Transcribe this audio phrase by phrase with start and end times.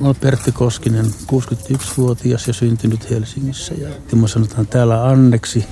[0.00, 3.74] Olen Pertti Koskinen, 61-vuotias ja syntynyt Helsingissä.
[3.74, 5.64] Ja Timo sanotaan täällä Anneksi.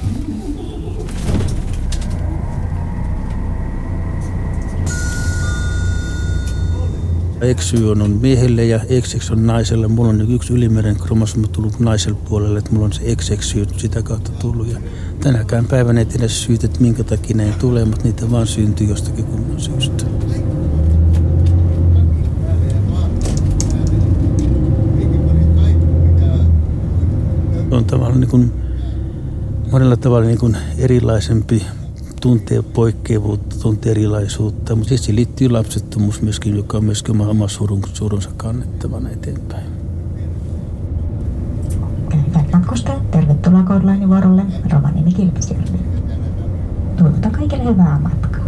[7.41, 9.89] Eksy on, on miehelle ja XX on naiselle.
[9.89, 14.31] Mulla on yksi ylimeren kromosomi tullut naiselle puolelle, että mulla on se XXY sitä kautta
[14.31, 14.73] tullut.
[14.73, 14.79] Ja
[15.21, 19.25] tänäkään päivänä ei tiedä syyt, että minkä takia näin tulee, mutta niitä vaan syntyy jostakin
[19.25, 20.05] kumman syystä.
[27.79, 28.53] On tavallaan niin kuin,
[29.73, 31.67] monella tavalla niin kuin erilaisempi,
[32.21, 37.83] tuntee poikkeavuutta, tuntee erilaisuutta, mutta siis liittyy lapsettomuus myöskin, joka on myöskin oma, oma surun,
[37.93, 39.67] surunsa kannettavana eteenpäin.
[42.53, 44.43] Matkustajat, tervetuloa Kodlainin vuorolle
[44.73, 45.79] Rovaniemi Kilpisjärvi.
[46.97, 48.47] Toivotan kaikille hyvää matkaa.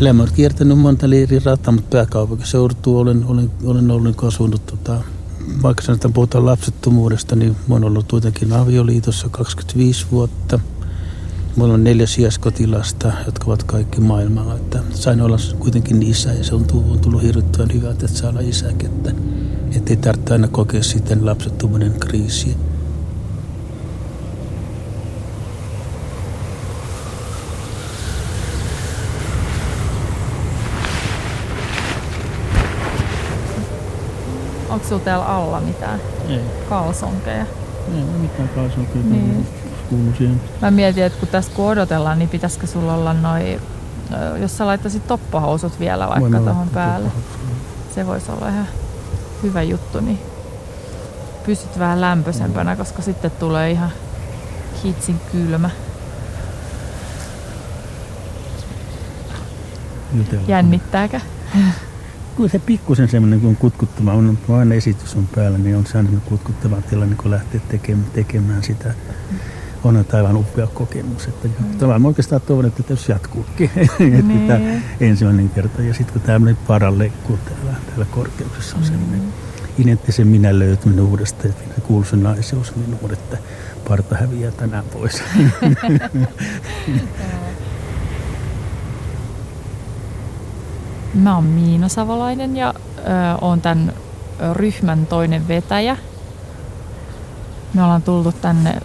[0.00, 5.00] Elämä on kiertänyt monta eri rataa, mutta pääkaupunkiseudulla olen, olen, olen ollut asunut tota,
[5.62, 10.60] vaikka sanotaan puhutaan lapsettomuudesta, niin mä oon ollut kuitenkin avioliitossa 25 vuotta.
[11.56, 14.54] Mulla on neljä sijaiskotilasta, jotka ovat kaikki maailmalla.
[14.54, 18.30] Että sain olla kuitenkin isä ja se on tullut, on tullut hirvittävän hyvä, että saa
[18.30, 18.90] olla isäkin.
[19.76, 22.54] Että ei tarvitse aina kokea sitten lapsettomuuden kriisiä.
[34.74, 36.40] Onko sulla täällä alla mitään Ei.
[36.68, 37.46] kalsonkeja?
[37.94, 39.08] Ei ole mitään kalsonkeita.
[39.08, 39.46] Niin.
[39.90, 40.40] Kuuluu siihen.
[40.62, 43.60] Mä mietin, että kun tässä kun odotellaan, niin pitäisikö sulla olla noin,
[44.40, 47.10] jos sä laittaisit toppahousut vielä vaikka tuohon päälle.
[47.94, 48.68] Se voisi olla ihan
[49.42, 50.18] hyvä juttu, niin
[51.46, 53.90] pysyt vähän lämpöisempänä, koska sitten tulee ihan
[54.84, 55.70] hitsin kylmä.
[60.46, 61.20] Jännittääkö?
[62.36, 66.20] Kyllä se pikkusen semmoinen, kun kutkuttava, on, kun aina esitys on päällä, niin on semmoinen
[66.20, 68.94] kutkuttava tilanne, kun lähtee tekemään, tekemään sitä.
[69.84, 71.26] On aivan upea kokemus.
[71.26, 71.78] Että mm.
[71.78, 73.70] Tavallaan oikeastaan toivon, että tässä jatkuukin.
[73.76, 74.46] että Niin.
[74.46, 74.60] tämä
[75.00, 75.82] ensimmäinen kerta.
[75.82, 79.22] Ja sitten kun tämmöinen paralleikku täällä, täällä korkeuksessa on semmoinen
[79.78, 83.38] identtisen minä löytyminen uudestaan, että kuuluisen naisuus minuun, että
[83.88, 85.22] parta häviää tänään pois.
[91.14, 93.02] Mä oon Miina Savolainen ja ö,
[93.40, 93.92] oon tämän
[94.52, 95.96] ryhmän toinen vetäjä.
[97.74, 98.80] Me ollaan tultu tänne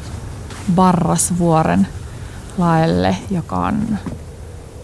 [0.75, 1.87] Barrasvuoren
[2.57, 3.97] laelle, joka on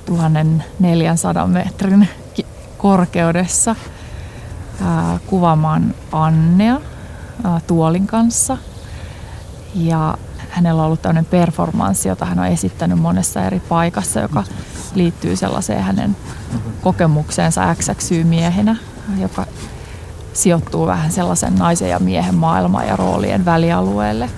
[0.05, 2.09] 1400 metrin
[2.77, 3.75] korkeudessa
[4.81, 6.81] ää, kuvaamaan Annea
[7.67, 8.57] tuolin kanssa.
[9.75, 10.17] Ja
[10.49, 14.43] hänellä on ollut tämmöinen performanssi, jota hän on esittänyt monessa eri paikassa, joka
[14.95, 16.15] liittyy sellaiseen hänen
[16.81, 18.75] kokemukseensa XXY-miehenä,
[19.17, 19.45] joka
[20.33, 24.29] sijoittuu vähän sellaisen naisen ja miehen maailman ja roolien välialueelle.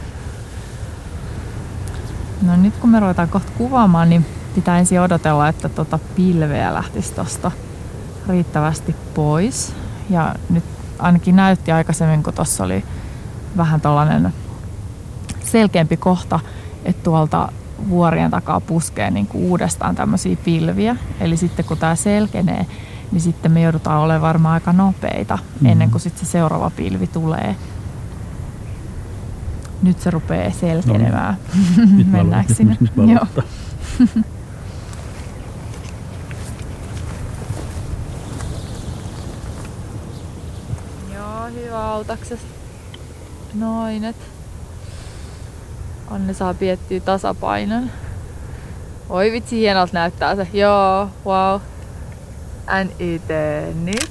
[2.41, 4.25] No nyt kun me ruvetaan kohta kuvaamaan, niin
[4.55, 7.51] pitää ensin odotella, että tota pilveä lähtisi tuosta
[8.29, 9.73] riittävästi pois.
[10.09, 10.63] Ja nyt
[10.99, 12.83] ainakin näytti aikaisemmin, kun tuossa oli
[13.57, 14.33] vähän tällainen
[15.43, 16.39] selkeämpi kohta,
[16.85, 17.51] että tuolta
[17.89, 20.95] vuorien takaa puskee niin kuin uudestaan tämmöisiä pilviä.
[21.19, 22.65] Eli sitten kun tämä selkenee,
[23.11, 25.65] niin sitten me joudutaan olemaan varmaan aika nopeita Mm.
[25.69, 27.55] ennen kuin sitten se seuraava pilvi tulee.
[29.83, 31.37] Nyt se rupeaa selkenemään.
[31.97, 32.55] Nyt mä Mennäänkö aloitan.
[32.55, 32.77] sinne?
[32.79, 33.27] Nyt mä Joo.
[41.13, 42.45] Joo, hyvä autaksesi.
[43.53, 44.15] Noin, et.
[46.07, 47.91] Anne saa piettyä tasapainon.
[49.09, 50.47] Oi vitsi, hienolta näyttää se.
[50.53, 51.61] Joo, wow.
[52.83, 53.21] NIT
[53.83, 54.09] nyt.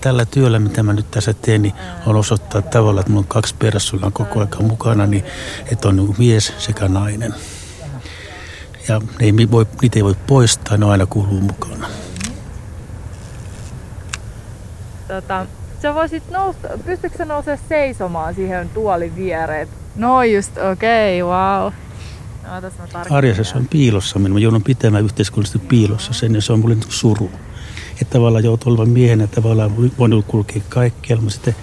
[0.00, 1.74] tällä työllä, mitä mä nyt tässä teen, niin
[2.06, 5.24] on osoittaa tavallaan, että mulla on kaksi persoonaa koko ajan mukana, niin
[5.72, 7.34] että on niin mies sekä nainen.
[8.88, 11.88] Ja ne ei voi, niitä ei voi poistaa, ne aina kuuluu mukana.
[15.08, 15.46] Tota,
[15.82, 19.68] sä voisit nousta, pystytkö sä nousemaan seisomaan siihen tuolin viereen?
[19.96, 21.72] No just, okei, okay, wow.
[22.42, 22.70] No.
[23.10, 26.84] Arjessa se on piilossa, minä joudun pitämään yhteiskunnallisesti piilossa sen, ja se on mulle niin
[26.88, 27.30] suru.
[27.92, 31.56] Että tavallaan joutuu olemaan miehenä, tavallaan voinut kulkea kaikkialla, mutta sitten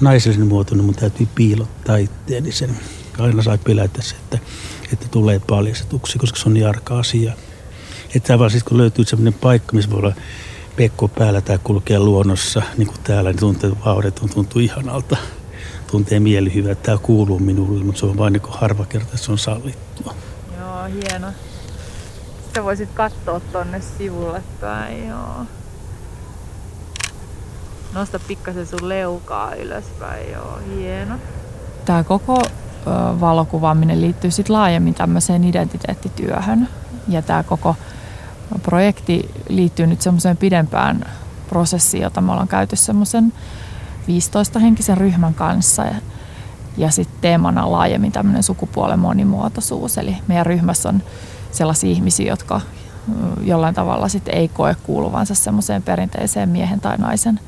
[0.00, 2.70] naisellisen muotoinen mun täytyy piilottaa itseäni sen.
[3.18, 4.38] Aina sai pelätä se, että,
[4.92, 7.32] että tulee paljastetuksi, koska se on niin arka asia.
[8.14, 10.14] Että tavallaan sitten kun löytyy sellainen paikka, missä voi olla
[10.80, 15.16] pekko päällä tai kulkea luonnossa, niin kuin täällä, niin tuntuu vauhdet tuntuu ihanalta.
[15.90, 19.24] Tuntee mieli hyvä, että tämä kuuluu minulle, mutta se on vain niin harva kerta, että
[19.24, 20.14] se on sallittua.
[20.58, 21.26] Joo, hieno.
[22.54, 25.46] Sä voisit katsoa tonne sivulle päin, joo.
[27.94, 31.14] Nosta pikkasen sun leukaa ylöspäin, joo, hieno.
[31.84, 32.42] Tämä koko
[33.20, 36.68] valokuvaaminen liittyy sitten laajemmin tämmöiseen identiteettityöhön.
[37.08, 37.76] Ja tämä koko
[38.62, 41.04] projekti liittyy nyt semmoiseen pidempään
[41.48, 43.32] prosessiin, jota me ollaan käyty semmoisen
[44.08, 45.84] 15-henkisen ryhmän kanssa.
[45.84, 45.94] Ja,
[46.76, 49.98] ja sitten teemana laajemmin tämmöinen sukupuolen monimuotoisuus.
[49.98, 51.02] Eli meidän ryhmässä on
[51.50, 52.60] sellaisia ihmisiä, jotka
[53.42, 57.40] jollain tavalla sitten ei koe kuuluvansa semmoiseen perinteiseen miehen tai naisen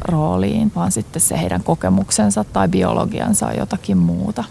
[0.00, 4.44] rooliin, vaan sitten se heidän kokemuksensa tai biologiansa on jotakin muuta.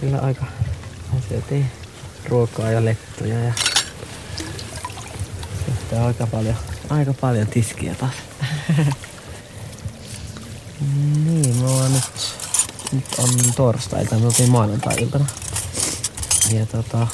[0.00, 0.46] Kyllä aika
[1.28, 1.70] syötiin
[2.28, 3.52] ruokaa ja lettuja ja
[5.66, 6.56] sitten aika paljon,
[6.90, 8.14] aika paljon tiskiä taas.
[11.24, 12.04] niin, me ollaan nyt,
[12.92, 15.26] nyt on torstai, tai me oltiin maanantai-iltana.
[16.52, 17.06] Ja tota,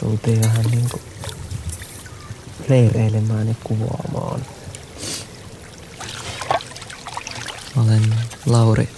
[0.00, 1.00] tultiin vähän niinku
[2.68, 4.44] leireilemään ja kuvaamaan.
[7.76, 8.09] Olen
[8.46, 8.88] Lauri.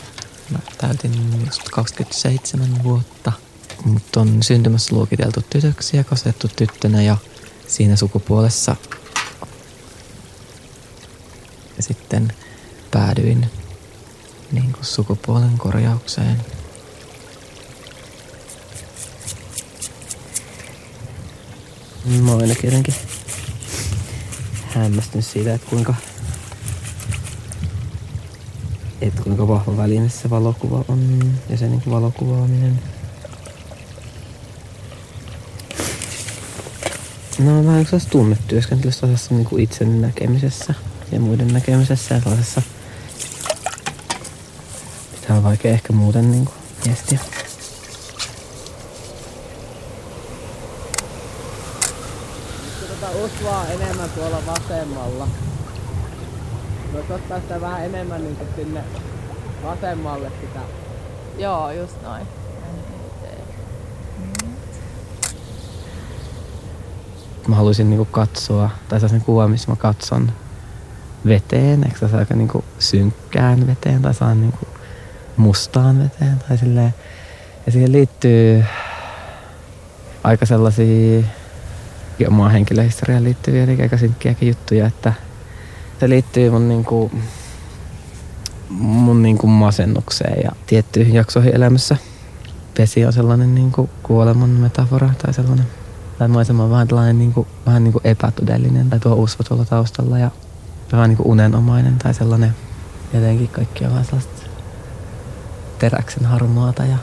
[0.50, 3.33] Mä täytin just 27 vuotta.
[3.85, 7.17] Mut on syntymässä luokiteltu tytöksi ja kasvettu tyttönä ja
[7.67, 8.77] siinä sukupuolessa.
[11.77, 12.33] Ja sitten
[12.91, 13.50] päädyin
[14.53, 16.44] niin kuin sukupuolen korjaukseen.
[22.05, 22.94] Mä oon ainakin jotenkin
[24.75, 25.94] hämmästynyt siitä, että kuinka,
[29.02, 32.81] että kuinka vahva väline se valokuva on ja se niin valokuvaaminen.
[37.38, 40.75] No on vähän sellaista tunnetyöskentelystä sellaisessa niin kuin itsen näkemisessä
[41.12, 42.62] ja muiden näkemisessä ja sellaisessa
[45.26, 46.52] Tää on vaikea ehkä muuten niinku
[46.87, 47.19] miettiä.
[52.88, 55.28] Tota usvaa enemmän tuolla vasemmalla.
[56.93, 58.85] Voisi ottaa sitä vähän enemmän niinku sinne
[59.65, 60.61] vasemmalle sitä.
[61.39, 62.27] Joo, just noin.
[67.49, 70.33] Mä haluaisin niinku katsoa, tai sellaisen kuva, missä mä katson
[71.27, 74.67] veteen, eikö se aika niinku synkkään veteen, tai saa niinku
[75.37, 76.94] mustaan veteen tai silleen.
[77.67, 78.65] Ja siihen liittyy
[80.25, 81.23] aika sellaisia
[82.29, 85.12] omaa henkilöhistoriaan liittyviä eli aika synkkiäkin juttuja, että
[86.02, 87.10] se liittyy mun niinku,
[88.69, 91.96] mun niinku masennukseen ja tiettyihin jaksoihin elämässä.
[92.78, 95.66] Vesi on sellainen niinku kuoleman metafora tai sellainen,
[96.19, 100.31] tai maisema on vähän tällainen niinku, vähän niinku epätodellinen tai tuo usvo tuolla taustalla ja
[100.93, 102.55] vähän niinku unenomainen tai sellainen
[103.14, 104.43] jotenkin kaikki on vähän sellaista
[105.78, 106.98] teräksen harmaata ja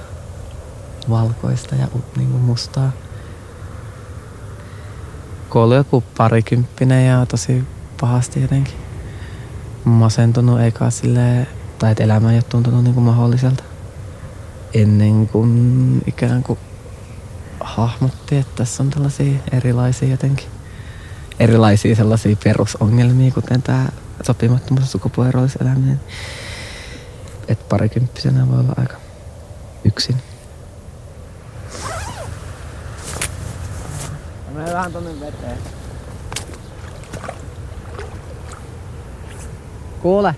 [1.10, 1.88] valkoista ja
[2.18, 2.92] niin kuin mustaa.
[5.50, 7.64] Kun joku parikymppinen ja tosi
[8.02, 8.89] pahasti jotenkin
[9.84, 11.48] masentunut, eikä sille
[11.80, 13.64] tai että elämä ei ole tuntunut niin kuin mahdolliselta.
[14.74, 16.60] Ennen kuin ikään kuin
[17.60, 20.48] hahmotti, että tässä on tällaisia erilaisia jotenkin
[21.40, 23.86] erilaisia sellaisia perusongelmia, kuten tämä
[24.24, 26.00] sopimattomuus sukupuolieroiseläminen
[27.50, 28.98] että parikymppisenä voi olla aika
[29.84, 30.16] yksin.
[34.54, 35.79] Mä vähän tonne veteen.
[40.02, 40.36] Kuule.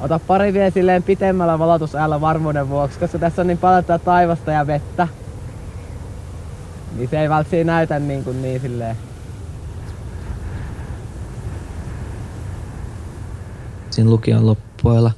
[0.00, 4.66] Ota pari vielä silleen pitemmällä valotusajalla varmuuden vuoksi, koska tässä on niin paljon taivasta ja
[4.66, 5.08] vettä.
[6.96, 8.96] Niin se ei välttämättä näytä niin, kuin niin silleen
[13.94, 15.10] siinä lukion loppuilla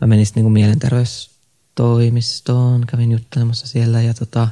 [0.00, 4.48] mä menin sitten niinku mielenterveystoimistoon, kävin juttelemassa siellä ja, tota,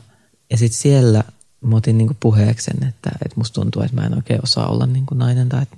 [0.50, 1.24] ja sitten siellä
[1.60, 5.14] mä otin niinku puheeksen, että, että musta tuntuu, että mä en oikein osaa olla niinku
[5.14, 5.76] nainen tai että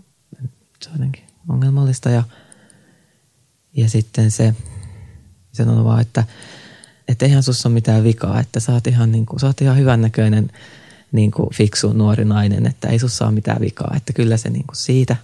[0.83, 2.23] se on jotenkin ongelmallista ja,
[3.77, 4.55] ja sitten se
[5.53, 6.25] sanoi vaan, että,
[7.09, 9.79] että eihän sussa ole mitään vikaa, että sä oot ihan, niin kuin, sä oot ihan
[9.79, 10.51] hyvännäköinen
[11.13, 14.67] niin kuin fiksu nuori nainen, että ei sussa ole mitään vikaa, että kyllä se niin
[14.67, 15.17] kuin siitä.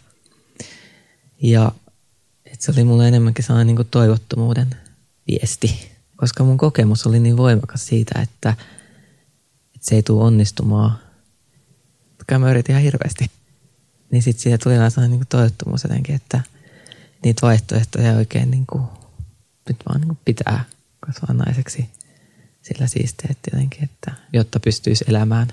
[1.43, 1.73] Ja
[2.45, 4.77] et se oli mulle enemmänkin sellainen niin kuin toivottomuuden
[5.29, 8.51] viesti, koska mun kokemus oli niin voimakas siitä, että,
[9.75, 10.99] että se ei tule onnistumaan.
[12.27, 13.31] Kai mä yritin ihan hirveästi.
[14.11, 16.41] Niin sitten siitä tuli vähän sellainen niin toivottomuus jotenkin, että
[17.25, 18.83] niitä vaihtoehtoja oikein niin kuin,
[19.69, 20.65] nyt vaan niin kuin pitää
[21.01, 21.89] kasvaa naiseksi
[22.63, 25.49] sillä siisteet jotenkin, että jotta pystyisi elämään.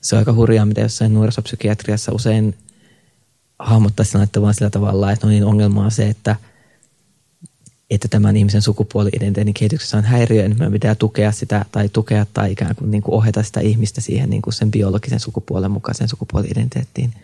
[0.00, 2.58] Se on aika hurjaa, mitä jossain nuorisopsykiatriassa usein
[3.58, 6.36] hahmottaisi tilannetta vaan sillä tavalla, että no niin ongelma on se, että,
[7.90, 12.52] että tämän ihmisen sukupuoli-identiteetin kehityksessä on häiriö, niin meidän pitää tukea sitä tai tukea tai
[12.52, 17.14] ikään kuin, niin kuin ohjata sitä ihmistä siihen niin kuin sen biologisen sukupuolen mukaiseen sukupuoli-identiteettiin.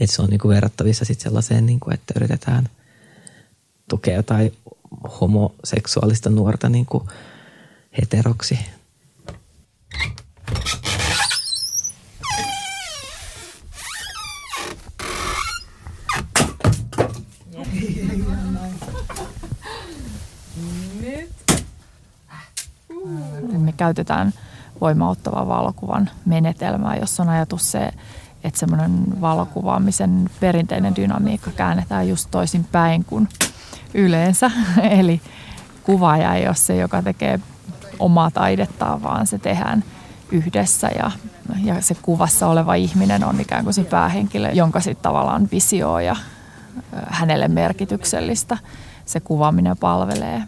[0.00, 2.68] Että se on niin kuin verrattavissa sitten sellaiseen, niin kuin, että yritetään
[3.88, 4.52] tukea jotain
[5.20, 7.04] homoseksuaalista nuorta niin kuin
[7.98, 8.58] heteroksi.
[23.58, 24.32] Me käytetään
[24.80, 27.90] voimauttavan valokuvan menetelmää, jossa on ajatus se,
[28.44, 33.28] että semmoinen valokuvaamisen perinteinen dynamiikka käännetään just toisin päin kuin
[33.94, 34.50] yleensä.
[35.00, 35.20] Eli
[35.82, 37.40] kuvaaja ei ole se, joka tekee
[37.98, 39.84] omaa taidettaan, vaan se tehdään
[40.32, 41.10] yhdessä ja,
[41.64, 46.16] ja se kuvassa oleva ihminen on ikään kuin se päähenkilö, jonka sitten tavallaan visio ja
[47.06, 48.58] hänelle merkityksellistä
[49.06, 50.42] se kuvaaminen palvelee.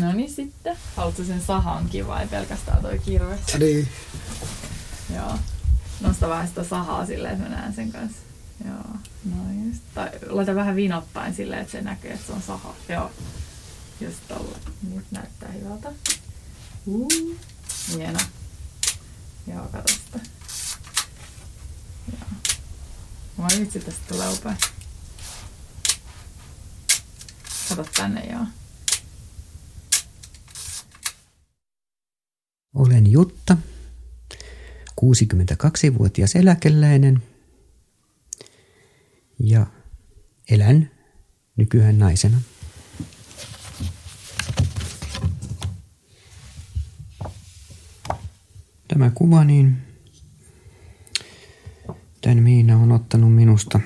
[0.00, 0.76] No niin sitten.
[0.96, 3.40] Haluatko sen sahankin vai pelkästään toi kirves?
[3.58, 3.88] Niin.
[5.14, 5.38] Joo.
[6.00, 8.18] Nosta vähän sitä sahaa silleen, että mä näen sen kanssa.
[8.64, 9.82] Joo, no just.
[9.94, 12.74] Tai laita vähän vinottain silleen, että se näkee, että se on saha.
[12.88, 13.10] Joo.
[14.00, 14.58] Just tolla.
[14.94, 15.92] Nyt näyttää hyvältä.
[16.86, 17.08] Uh.
[17.96, 18.18] Hieno.
[19.46, 20.20] Joo, kato sitä.
[22.12, 22.28] Joo.
[23.36, 24.56] Mä vitsi tästä tulee upea.
[27.68, 28.46] Kato tänne, joo.
[32.78, 33.56] Olen Jutta,
[35.00, 37.22] 62-vuotias eläkeläinen
[39.38, 39.66] ja
[40.50, 40.90] elän
[41.56, 42.40] nykyään naisena.
[48.88, 49.76] Tämä kuva, niin
[52.20, 53.80] tämän Miina on ottanut minusta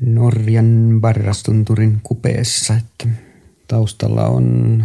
[0.00, 3.08] Norjan Barrastunturin kupeessa, että
[3.68, 4.84] taustalla on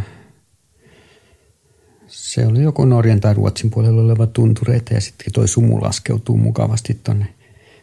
[2.15, 7.00] se oli joko Norjan tai Ruotsin puolella oleva tuntureita ja sitten toi sumu laskeutuu mukavasti
[7.03, 7.27] tonne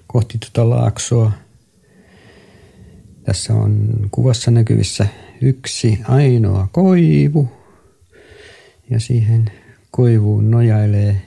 [0.07, 1.33] kohti tuota laaksoa.
[3.25, 5.07] Tässä on kuvassa näkyvissä
[5.41, 7.53] yksi ainoa koivu
[8.91, 9.51] ja siihen
[9.91, 11.23] koivuun nojailee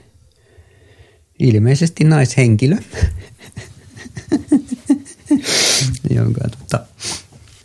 [1.38, 2.76] ilmeisesti naishenkilö,
[6.16, 6.86] jonka, tota,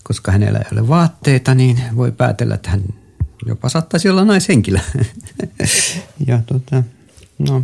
[0.03, 2.83] koska hänellä ei ole vaatteita, niin voi päätellä, että hän
[3.45, 4.79] jopa saattaisi olla naishenkilö.
[6.27, 6.83] ja tota,
[7.39, 7.63] no,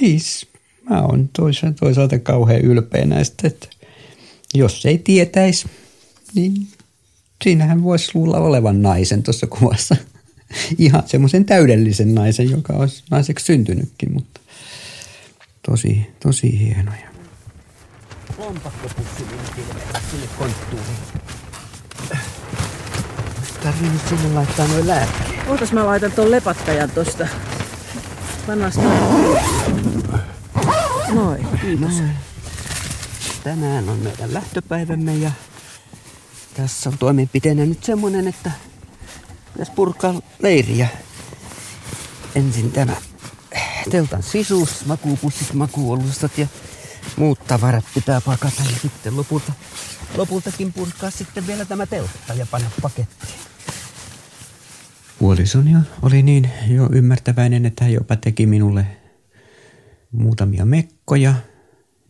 [0.00, 0.46] siis
[0.90, 3.68] mä oon toisaalta, toisaalta kauhean ylpeä näistä, että
[4.54, 5.66] jos ei tietäisi,
[6.34, 6.68] niin
[7.44, 9.96] siinähän voisi luulla olevan naisen tuossa kuvassa.
[10.78, 14.40] Ihan semmoisen täydellisen naisen, joka olisi naiseksi syntynytkin, mutta
[15.70, 17.08] tosi, tosi hienoja.
[18.38, 19.24] Lompakkopussi
[20.10, 21.43] sinne konttuuriin
[23.64, 25.38] tarvii nyt sinne laittaa noin lääkäri.
[25.48, 27.28] Ootas mä laitan ton lepattajan tosta.
[28.46, 28.76] Pannas
[31.14, 31.46] noin.
[31.60, 31.90] Kiitos.
[31.90, 32.10] Noin.
[33.44, 35.30] Tänään on meidän lähtöpäivämme ja
[36.54, 38.50] tässä on toimenpiteenä nyt semmonen, että
[39.52, 40.88] pitäisi purkaa leiriä.
[42.34, 42.96] Ensin tämä
[43.90, 46.46] teltan sisuus, makuupussit, makuolustat ja
[47.16, 49.52] muut tavarat pitää pakata ja sitten lopulta,
[50.16, 53.43] lopultakin purkaa sitten vielä tämä teltta ja panna pakettiin.
[55.24, 55.70] Puolisoni
[56.02, 58.86] oli niin jo ymmärtäväinen, että hän jopa teki minulle
[60.12, 61.34] muutamia mekkoja,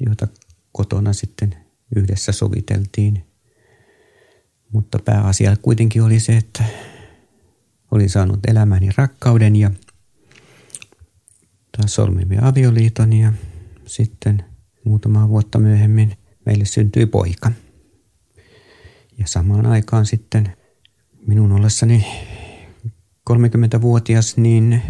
[0.06, 0.28] joita
[0.72, 1.56] kotona sitten
[1.96, 3.26] yhdessä soviteltiin.
[4.72, 6.64] Mutta pääasia kuitenkin oli se, että
[7.90, 9.70] olin saanut elämäni rakkauden ja
[11.76, 13.32] taas solmimme avioliiton ja
[13.86, 14.44] sitten
[14.84, 16.16] muutama vuotta myöhemmin
[16.46, 17.52] meille syntyi poika.
[19.18, 20.56] Ja samaan aikaan sitten
[21.26, 22.06] minun ollessani
[23.30, 24.82] 30-vuotias, niin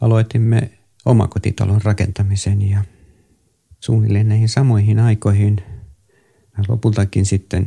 [0.00, 0.70] aloitimme
[1.04, 2.84] omakotitalon rakentamisen ja
[3.80, 5.56] suunnilleen näihin samoihin aikoihin
[6.58, 7.66] mä lopultakin sitten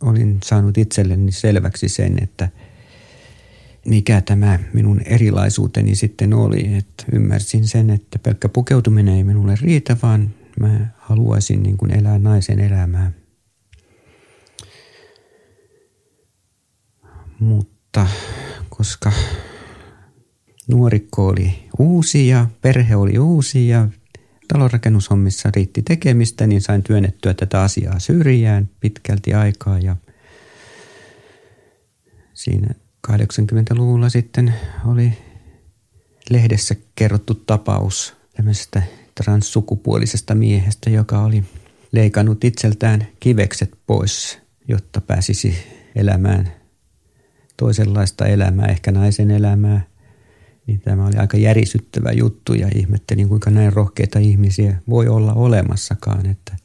[0.00, 2.48] olin saanut itselleni selväksi sen, että
[3.86, 6.74] mikä tämä minun erilaisuuteni sitten oli.
[6.74, 12.18] Että ymmärsin sen, että pelkkä pukeutuminen ei minulle riitä, vaan mä haluaisin niin kuin elää
[12.18, 13.12] naisen elämää.
[17.38, 18.06] Mutta
[18.68, 19.12] koska
[20.68, 23.88] nuorikko oli uusi ja perhe oli uusi ja
[24.48, 29.96] talonrakennushommissa riitti tekemistä, niin sain työnnettyä tätä asiaa syrjään pitkälti aikaa ja
[32.34, 32.74] siinä
[33.08, 34.54] 80-luvulla sitten
[34.86, 35.12] oli
[36.30, 38.82] lehdessä kerrottu tapaus tämmöisestä
[39.14, 41.44] transsukupuolisesta miehestä, joka oli
[41.92, 45.54] leikannut itseltään kivekset pois jotta pääsisi
[45.94, 46.52] elämään
[47.56, 49.91] toisenlaista elämää, ehkä naisen elämää.
[50.66, 56.26] Niin tämä oli aika järisyttävä juttu ja ihmettelin, kuinka näin rohkeita ihmisiä voi olla olemassakaan,
[56.26, 56.56] että,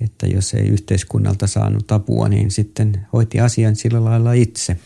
[0.00, 4.76] että jos ei yhteiskunnalta saanut apua, niin sitten hoiti asian sillä lailla itse.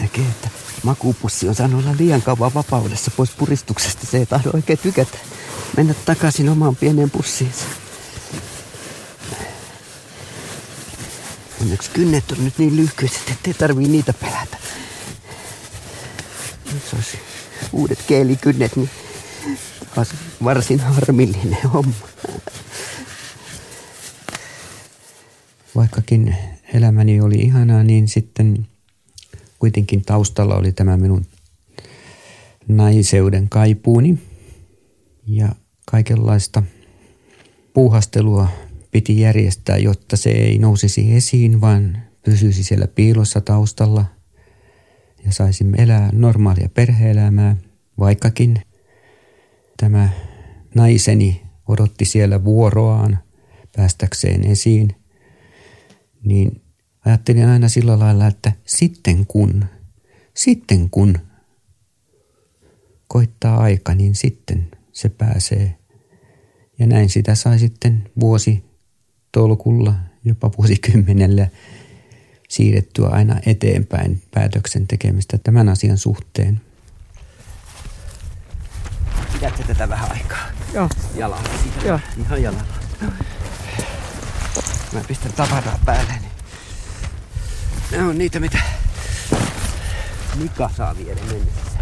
[0.00, 0.50] Näkee, että
[0.82, 4.06] makuupussi on saanut olla liian kauan vapaudessa pois puristuksesta.
[4.06, 5.18] Se ei tahdo oikein tykätä
[5.76, 7.64] mennä takaisin omaan pieneen pussiinsa.
[11.60, 14.56] Onneksi kynnet on nyt niin lyhkyiset, ettei tarvii niitä pelätä.
[16.74, 17.18] Jos olisi
[17.72, 18.90] uudet keelikynnet, niin
[19.96, 21.94] olisi varsin harmillinen homma.
[25.74, 26.36] Vaikkakin
[26.74, 28.66] elämäni oli ihanaa, niin sitten
[29.58, 31.26] kuitenkin taustalla oli tämä minun
[32.68, 34.18] naiseuden kaipuuni
[35.26, 35.48] ja
[35.90, 36.62] kaikenlaista
[37.74, 38.48] puuhastelua
[38.90, 44.04] piti järjestää, jotta se ei nousisi esiin, vaan pysyisi siellä piilossa taustalla
[45.24, 47.56] ja saisimme elää normaalia perheelämää,
[47.98, 48.62] vaikkakin
[49.76, 50.08] tämä
[50.74, 53.18] naiseni odotti siellä vuoroaan
[53.76, 54.88] päästäkseen esiin,
[56.24, 56.62] niin
[57.04, 59.64] ajattelin aina sillä lailla, että sitten kun,
[60.34, 61.18] sitten kun
[63.08, 65.74] koittaa aika, niin sitten se pääsee.
[66.78, 68.67] Ja näin sitä sai sitten vuosi
[69.32, 69.94] tolkulla,
[70.24, 71.48] jopa vuosikymmenellä
[72.48, 76.60] siirrettyä aina eteenpäin päätöksen tekemistä tämän asian suhteen.
[79.32, 80.46] Pidätte tätä vähän aikaa.
[80.74, 80.88] Joo.
[81.14, 81.50] Jalalla.
[81.84, 82.00] Joo.
[82.20, 82.64] Ihan jalalla.
[84.92, 86.12] Mä pistän tavaraa päälle.
[86.12, 86.32] Niin.
[87.90, 88.58] Ne on niitä, mitä
[90.34, 91.77] Mika saa viedä mennessä.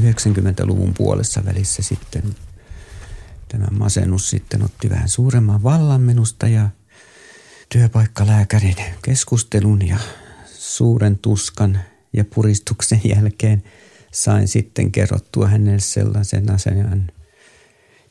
[0.00, 2.22] 90-luvun puolessa välissä sitten
[3.48, 6.68] tämä masennus sitten otti vähän suuremman vallan minusta ja
[7.68, 9.98] työpaikkalääkärin keskustelun ja
[10.46, 11.80] suuren tuskan
[12.12, 13.62] ja puristuksen jälkeen
[14.12, 17.10] sain sitten kerrottua hänelle sellaisen asian,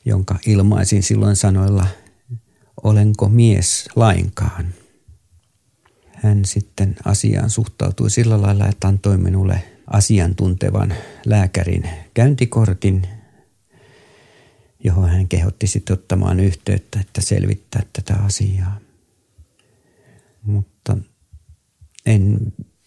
[0.06, 1.88] jonka ilmaisin silloin sanoilla,
[2.84, 4.73] olenko mies lainkaan.
[6.13, 10.93] Hän sitten asiaan suhtautui sillä lailla, että antoi minulle asiantuntevan
[11.25, 13.08] lääkärin käyntikortin,
[14.84, 18.80] johon hän kehotti sitten ottamaan yhteyttä, että selvittää tätä asiaa.
[20.43, 20.97] Mutta
[22.06, 22.39] en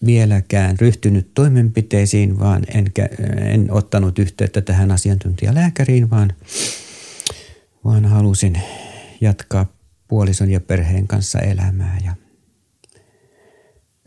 [0.05, 2.91] vieläkään ryhtynyt toimenpiteisiin, vaan en,
[3.37, 6.33] en ottanut yhteyttä tähän asiantuntijalääkäriin, vaan,
[7.83, 8.61] vaan halusin
[9.21, 9.65] jatkaa
[10.07, 11.97] puolison ja perheen kanssa elämää.
[12.05, 12.15] Ja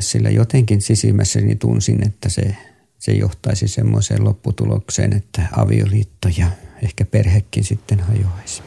[0.00, 2.56] sillä jotenkin sisimmässäni tunsin, että se
[2.98, 6.46] se johtaisi semmoiseen lopputulokseen, että avioliitto ja
[6.82, 8.62] ehkä perhekin sitten hajoaisi.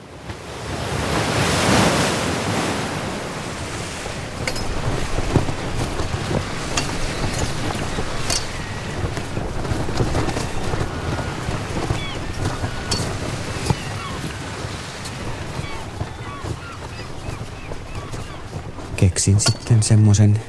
[18.96, 20.42] Keksin sitten semmoisen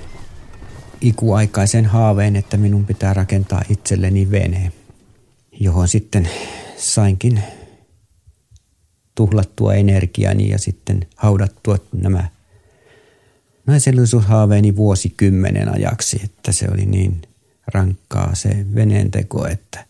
[1.01, 4.73] ikuaikaisen haaveen, että minun pitää rakentaa itselleni vene,
[5.53, 6.29] johon sitten
[6.77, 7.43] sainkin
[9.15, 12.29] tuhlattua energiani ja sitten haudattua nämä
[13.67, 17.23] naisellisuushaaveeni vuosikymmenen ajaksi, että se oli niin
[17.67, 19.87] rankkaa se veneen teko, että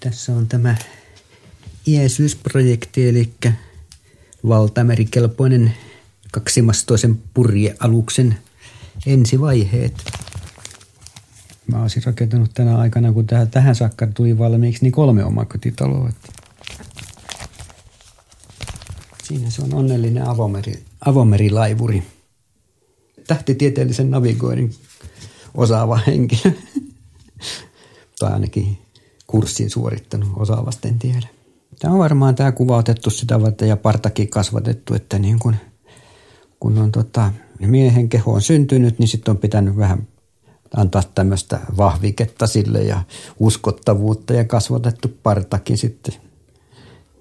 [0.00, 0.76] tässä on tämä
[1.86, 3.32] Jeesus-projekti, eli
[4.48, 5.74] valtamerikelpoinen
[6.32, 8.38] kaksimastoisen purjealuksen
[9.06, 10.04] ensivaiheet.
[11.66, 16.10] Mä olisin rakentanut tänä aikana, kun tähän, tähän saakka tuli valmiiksi, niin kolme omakotitaloa.
[19.24, 22.02] Siinä se on onnellinen avomeri, avomerilaivuri.
[23.26, 24.74] Tähtitieteellisen navigoinnin
[25.54, 26.52] osaava henkilö.
[28.18, 28.78] tai ainakin
[29.26, 31.41] kurssin suorittanut osaavasti, en tiedä.
[31.78, 35.56] Tämä on varmaan tämä kuva otettu sitä varten ja partakin kasvatettu, että niin kun,
[36.60, 40.06] kun on tota, miehen keho on syntynyt, niin sitten on pitänyt vähän
[40.76, 43.02] antaa tämmöistä vahviketta sille ja
[43.38, 46.14] uskottavuutta ja kasvatettu partakin sitten,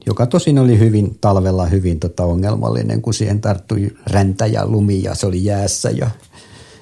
[0.06, 5.16] joka tosin oli hyvin talvella hyvin tota ongelmallinen, kun siihen tarttui räntä ja lumi ja
[5.16, 6.10] se oli jäässä ja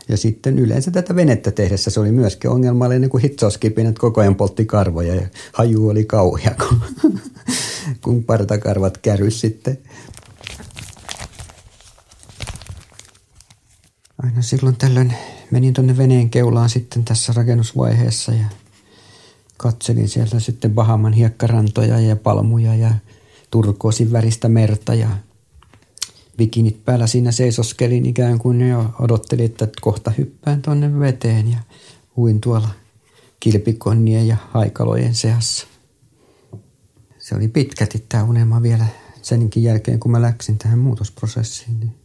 [0.10, 4.66] ja sitten yleensä tätä venettä tehdessä se oli myöskin ongelmallinen, kun hitsoskipinet koko ajan poltti
[4.66, 6.82] karvoja ja haju oli kauhea, kun,
[8.04, 9.78] kun partakarvat kärys sitten.
[14.24, 15.14] aina silloin tällöin
[15.52, 18.46] menin tuonne veneen keulaan sitten tässä rakennusvaiheessa ja
[19.58, 22.92] katselin sieltä sitten Bahaman hiekkarantoja ja palmuja ja
[23.52, 25.10] turkoosin väristä merta ja
[26.40, 31.58] bikinit päällä siinä seisoskelin ikään kuin jo odottelin, että kohta hyppään tuonne veteen ja
[32.16, 32.70] huin tuolla
[33.40, 35.68] kilpikonnien ja haikalojen seassa.
[37.20, 38.86] Se oli pitkälti tämä unelma vielä
[39.22, 41.80] senkin jälkeen, kun mä läksin tähän muutosprosessiin.
[41.80, 41.96] Niin.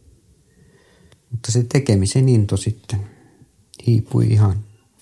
[1.31, 2.99] Mutta se tekemisen into sitten
[3.87, 4.55] hiipui ihan,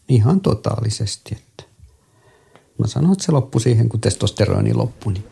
[0.09, 1.35] ihan totaalisesti.
[1.35, 1.63] Että
[2.77, 5.13] mä sanoin, että se loppui siihen, kun testosteroni loppui.
[5.13, 5.25] Niin.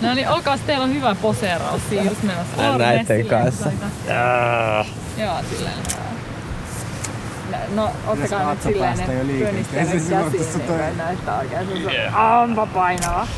[0.00, 2.56] No niin, olkaas teillä on hyvä poseeraus siinä just menossa.
[2.56, 3.70] Mä näitten kanssa.
[5.16, 5.74] Joo, silleen.
[7.74, 12.40] No, ottakaa nyt silleen ne könistelen käsiin, niin näyttää oikein se yeah.
[12.42, 13.28] onpa painava.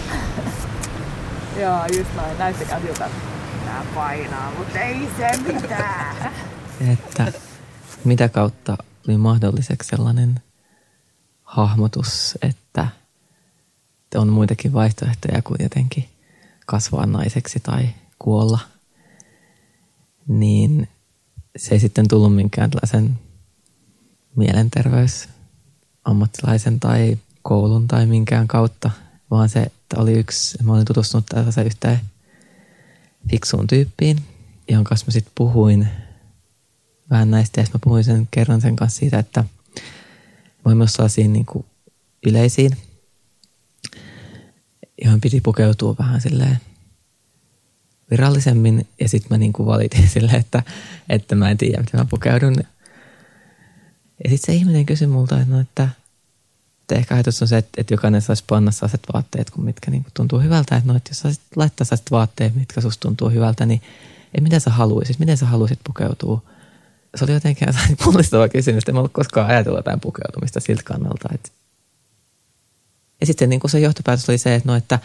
[1.61, 2.39] Joo, just noin.
[2.39, 3.19] Näyttäkää siltä, että
[3.65, 6.33] tää painaa, mutta ei se mitään.
[6.93, 7.33] että
[8.05, 8.77] mitä kautta
[9.09, 10.41] oli mahdolliseksi sellainen
[11.45, 12.89] hahmotus, että
[14.15, 16.09] on muitakin vaihtoehtoja kuin jotenkin
[16.69, 18.59] kasvaa naiseksi tai kuolla,
[20.29, 20.89] niin
[21.57, 23.19] se ei sitten tullut minkään tällaisen
[24.37, 28.91] mielenterveysammattilaisen tai koulun tai minkään kautta,
[29.31, 32.01] vaan se että oli yksi, mä olin tutustunut tällaiseen yhteen
[33.31, 34.19] fiksuun tyyppiin,
[34.69, 35.89] jonka kanssa mä sitten puhuin
[37.11, 39.45] vähän näistä, ja mä puhuin sen kerran sen kanssa siitä, että
[40.65, 41.65] voimme olla sellaisiin niin kuin
[42.27, 42.77] yleisiin
[45.05, 46.59] johon piti pukeutua vähän silleen
[48.11, 48.87] virallisemmin.
[49.01, 50.63] Ja sitten mä niinku valitin silleen, että,
[51.09, 52.57] että mä en tiedä, miten mä pukeudun.
[54.25, 55.89] Ja sitten se ihminen kysyi multa, että, no, että,
[56.81, 60.11] että ehkä ajatus on se, että, että jokainen saisi panna sellaiset vaatteet, kun mitkä niinku
[60.15, 60.77] tuntuu hyvältä.
[60.77, 63.83] Että no, että jos saisit laittaa sellaiset vaatteet, mitkä susta tuntuu hyvältä, niin
[64.35, 66.43] että mitä sä haluaisit, miten sä haluaisit pukeutua.
[67.17, 67.69] Se oli jotenkin
[68.05, 71.51] mullistava kysymys, että en ollut koskaan ajatella jotain pukeutumista siltä kannalta, että
[73.21, 74.99] ja sitten niin kuin se johtopäätös oli se, että no, että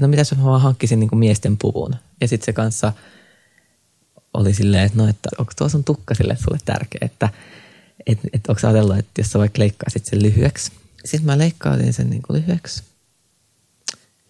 [0.00, 1.96] no mitä jos mä vaan hankkisin niin kuin miesten puvun.
[2.20, 2.92] Ja sitten se kanssa
[4.34, 7.28] oli silleen, että no, että onko tuo sun tukka sille sulle tärkeä, että
[8.06, 10.72] et, et onko sä ajatellut, että jos sä vaikka leikkaisit sen lyhyeksi.
[11.04, 12.82] Sitten mä leikkautin sen niin kuin lyhyeksi.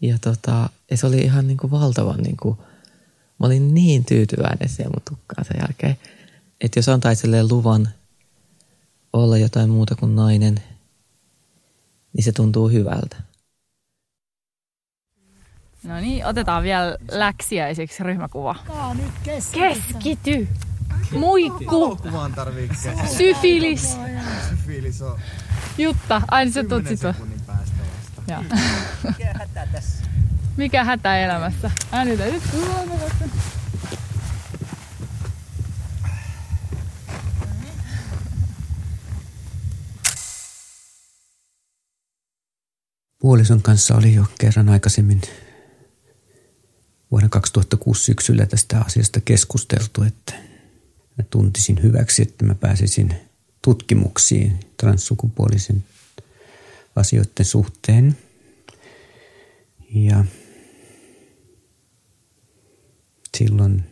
[0.01, 2.59] Ja, tota, ja se oli ihan niin kuin valtavan, niin kuin,
[3.41, 5.97] mä olin niin tyytyväinen siihen mun tukkaan sen jälkeen.
[6.61, 7.89] Että jos antaisi luvan
[9.13, 10.61] olla jotain muuta kuin nainen–
[12.15, 13.17] niin se tuntuu hyvältä.
[15.83, 18.55] No niin, otetaan vielä läksiäiseksi ryhmäkuva.
[19.53, 20.49] Keskity!
[21.11, 21.99] Muikku!
[23.17, 23.99] Syfilis!
[24.51, 25.21] Syfilis on...
[25.79, 27.01] Jutta, aina se tuut sit
[29.05, 30.05] Mikä hätä tässä?
[30.57, 31.71] Mikä hätä elämässä?
[31.93, 32.43] Äänitä nyt.
[43.25, 45.21] Puolison kanssa oli jo kerran aikaisemmin
[47.11, 50.35] vuonna 2006 syksyllä tästä asiasta keskusteltu, että
[51.19, 53.15] mä tuntisin hyväksi, että mä pääsisin
[53.63, 55.85] tutkimuksiin transsukupuolisen
[56.97, 58.19] asioiden suhteen.
[59.95, 60.25] Ja
[63.37, 63.85] silloin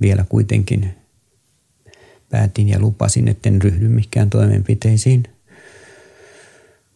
[0.00, 0.94] vielä kuitenkin
[2.30, 5.22] päätin ja lupasin, että en ryhdy mikään toimenpiteisiin–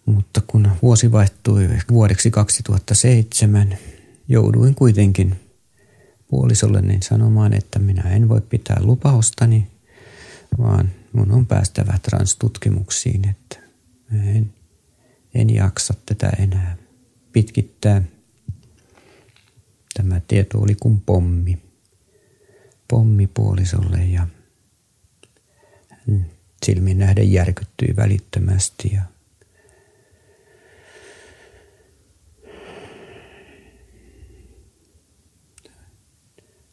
[0.07, 3.79] mutta kun vuosi vaihtui vuodeksi 2007,
[4.29, 5.37] jouduin kuitenkin
[6.29, 9.67] puolisolleni sanomaan, että minä en voi pitää lupaustani,
[10.59, 13.57] vaan mun on päästävä transtutkimuksiin, että
[14.13, 14.53] en,
[15.35, 16.77] en jaksa tätä enää
[17.33, 18.03] pitkittää.
[19.95, 21.59] Tämä tieto oli kuin pommi.
[22.89, 24.27] Pommi puolisolle ja
[26.67, 29.03] silmin nähden järkyttyi välittömästi ja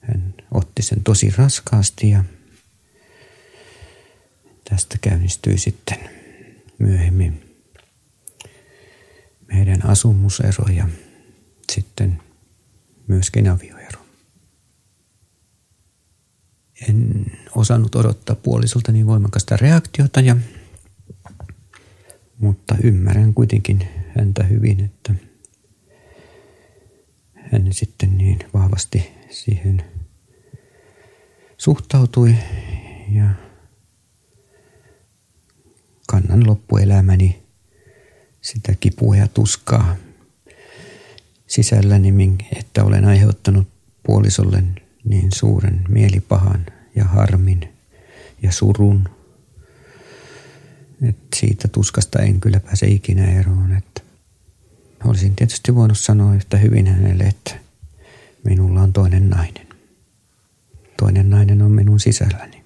[0.04, 2.24] Hän otti sen tosi raskaasti ja
[4.70, 6.10] tästä käynnistyi sitten
[6.80, 7.58] myöhemmin
[9.48, 10.88] meidän asumusero ja
[11.72, 12.22] sitten
[13.08, 14.00] myöskin avioero.
[16.90, 20.36] En osannut odottaa puolisolta niin voimakasta reaktiota, ja,
[22.38, 23.88] mutta ymmärrän kuitenkin
[24.18, 25.16] häntä hyvin, että
[27.34, 29.93] hän sitten niin vahvasti siihen
[31.64, 32.36] suhtautui
[33.12, 33.24] ja
[36.08, 37.44] kannan loppuelämäni
[38.42, 39.96] sitä kipua ja tuskaa
[41.48, 43.68] sisälläni, että olen aiheuttanut
[44.06, 44.64] puolisolle
[45.04, 47.74] niin suuren mielipahan ja harmin
[48.42, 49.10] ja surun.
[51.10, 53.72] Et siitä tuskasta en kyllä pääse ikinä eroon.
[53.78, 54.02] Että
[55.06, 57.56] olisin tietysti voinut sanoa yhtä hyvin hänelle, että
[58.44, 59.73] minulla on toinen nainen.
[61.04, 62.63] Toinen nainen on minun sisälläni.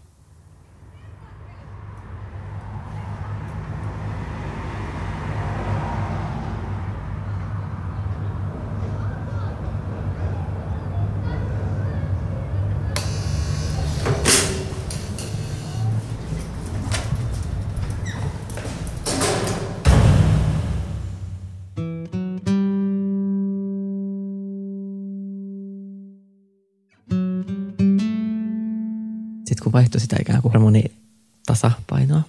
[29.77, 32.21] Vaihtoi sitä ikään kuin hormonitasapainoa,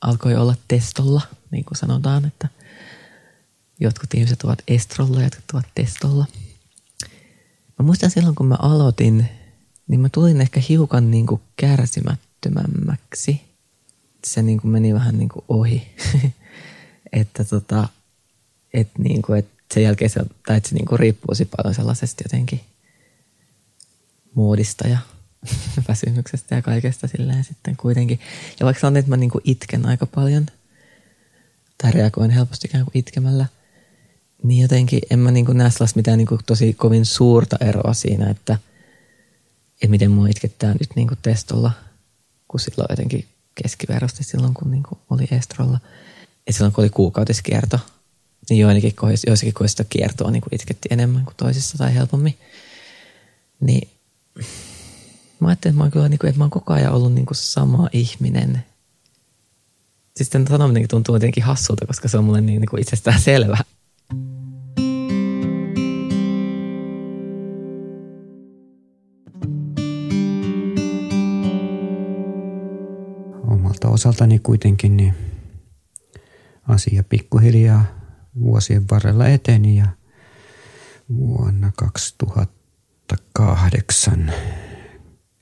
[0.00, 2.48] alkoi olla testolla, niin kuin sanotaan, että
[3.80, 6.26] jotkut ihmiset ovat estrolla, jotkut ovat testolla.
[7.78, 9.28] Mä muistan silloin, kun mä aloitin,
[9.88, 13.40] niin mä tulin ehkä hiukan niin kuin kärsimättömämmäksi.
[14.24, 15.94] Se niin kuin meni vähän niin kuin ohi.
[17.12, 17.88] että tota,
[18.74, 22.24] että niin kuin, että sen jälkeen se, tai että se niin kuin riippuu paljon sellaisesta
[22.24, 22.60] jotenkin
[24.34, 24.98] muodista ja
[25.88, 28.20] väsymyksestä ja kaikesta silleen sitten kuitenkin.
[28.60, 30.46] Ja vaikka sanon, että mä niinku itken aika paljon,
[31.82, 33.46] tai reagoin helposti ikään kuin itkemällä,
[34.42, 38.58] niin jotenkin en mä niinku näe sellaista mitään niinku tosi kovin suurta eroa siinä, että,
[39.74, 41.72] että miten mua itkettää nyt niinku testolla,
[42.48, 45.80] kun silloin jotenkin keskiverrosti silloin, kun niinku oli estrolla.
[46.46, 47.78] Ja silloin, kun oli kuukautiskierto,
[48.50, 52.38] niin joidenkin kohdissa, joissakin kohdissa kiertoa niinku itketti enemmän kuin toisissa tai helpommin.
[53.60, 53.88] Niin
[55.42, 57.26] mä ajattelin, että mä oon, kyllä, niin kuin, että mä oon koko ajan ollut niin
[57.26, 58.64] kuin sama ihminen.
[60.16, 63.58] Siis tämän sanominen tuntuu jotenkin hassulta, koska se on mulle niin, niin kuin itsestään selvä.
[73.48, 75.14] Omalta osaltani kuitenkin niin
[76.68, 77.84] asia pikkuhiljaa
[78.40, 79.86] vuosien varrella eteni ja
[81.16, 84.32] vuonna 2008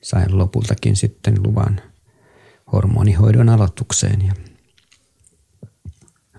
[0.01, 1.81] sain lopultakin sitten luvan
[2.73, 4.33] hormonihoidon aloitukseen ja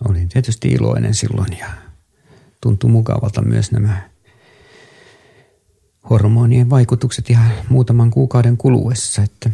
[0.09, 1.67] olin tietysti iloinen silloin ja
[2.61, 4.11] tuntui mukavalta myös nämä
[6.11, 9.51] hormonien vaikutukset ihan muutaman kuukauden kuluessa, että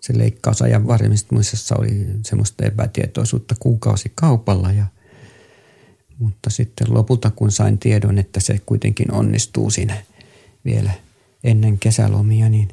[0.00, 4.84] se leikkausajan varmistumisessa oli semmoista epätietoisuutta kuukausi kaupalla ja
[6.18, 9.96] mutta sitten lopulta kun sain tiedon, että se kuitenkin onnistuu siinä
[10.64, 10.92] vielä–
[11.44, 12.68] ennen kesälomia, niin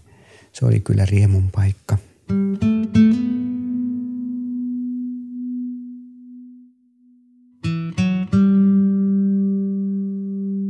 [0.54, 1.98] se oli kyllä riemun paikka.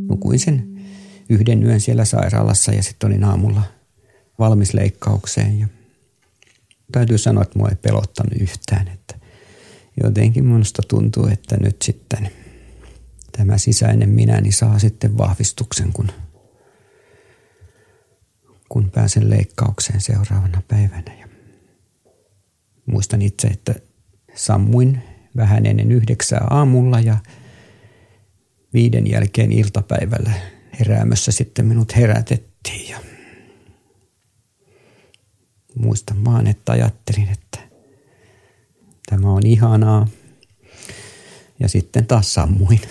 [0.10, 0.80] Nukuin sen
[1.30, 3.62] yhden yön siellä sairaalassa ja sitten olin aamulla
[4.40, 5.60] valmis leikkaukseen.
[5.60, 5.68] Ja
[6.92, 8.88] täytyy sanoa, että mua ei pelottanut yhtään.
[8.88, 9.16] Että
[10.04, 12.30] jotenkin minusta tuntuu, että nyt sitten
[13.32, 16.12] tämä sisäinen minäni saa sitten vahvistuksen, kun–
[18.70, 21.14] kun pääsen leikkaukseen seuraavana päivänä.
[21.20, 21.28] Ja
[22.86, 23.76] muistan itse, että
[24.36, 25.02] sammuin
[25.36, 27.18] vähän ennen yhdeksää aamulla ja
[28.74, 30.32] viiden jälkeen iltapäivällä
[30.80, 32.90] heräämössä sitten minut herätettiin.
[32.90, 33.00] Ja
[35.76, 37.60] muistan vaan, että ajattelin, että
[39.10, 40.08] tämä on ihanaa.
[41.60, 42.82] Ja sitten taas sammuin.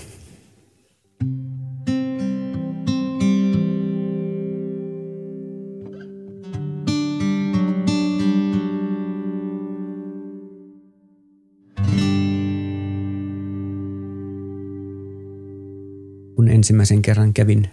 [16.67, 17.71] Ensimmäisen kerran kävin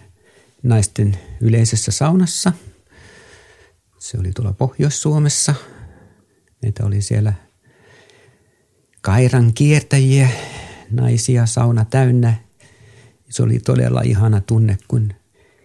[0.62, 2.52] naisten yleisessä saunassa.
[3.98, 5.54] Se oli tuolla Pohjois-Suomessa.
[6.62, 7.32] Meitä oli siellä
[9.00, 10.28] Kairan kiertäjiä,
[10.90, 12.34] naisia sauna täynnä.
[13.30, 15.12] Se oli todella ihana tunne, kun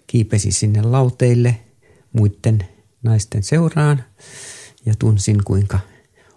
[0.08, 1.60] kiipesi sinne lauteille
[2.14, 2.66] muiden
[3.04, 4.04] naisten seuraan
[4.86, 5.80] ja tunsin kuinka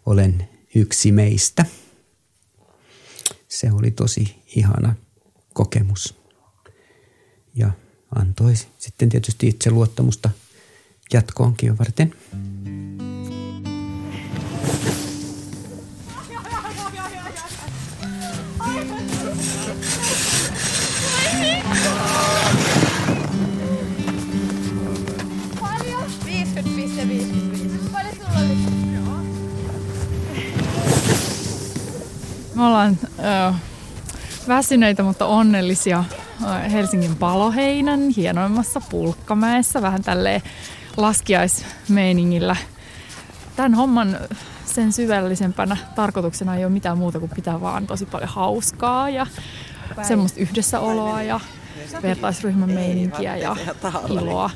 [0.06, 1.66] olen yksi meistä.
[3.48, 4.94] Se oli tosi ihana
[5.54, 6.21] kokemus
[7.54, 7.70] ja
[8.14, 10.30] antoi sitten tietysti itse luottamusta
[11.12, 12.14] jatkoonkin varten.
[32.54, 33.54] Me ollaan ö,
[34.48, 36.04] väsyneitä, mutta onnellisia
[36.72, 40.42] Helsingin Paloheinän hienoimmassa Pulkkamäessä, vähän tälleen
[40.96, 42.56] laskiaismeiningillä.
[43.56, 44.18] Tämän homman
[44.66, 49.26] sen syvällisempänä tarkoituksena ei ole mitään muuta kuin pitää vaan tosi paljon hauskaa ja
[50.02, 51.40] semmoista yhdessäoloa ja
[52.02, 53.56] vertaisryhmän meininkiä ja
[54.08, 54.50] iloa.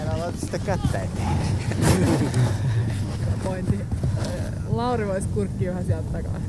[0.00, 1.28] Älä laita sitä kättä eteen.
[3.44, 3.80] Pointti.
[4.68, 6.40] Lauri voisi kurkkia vähän sieltä takaa.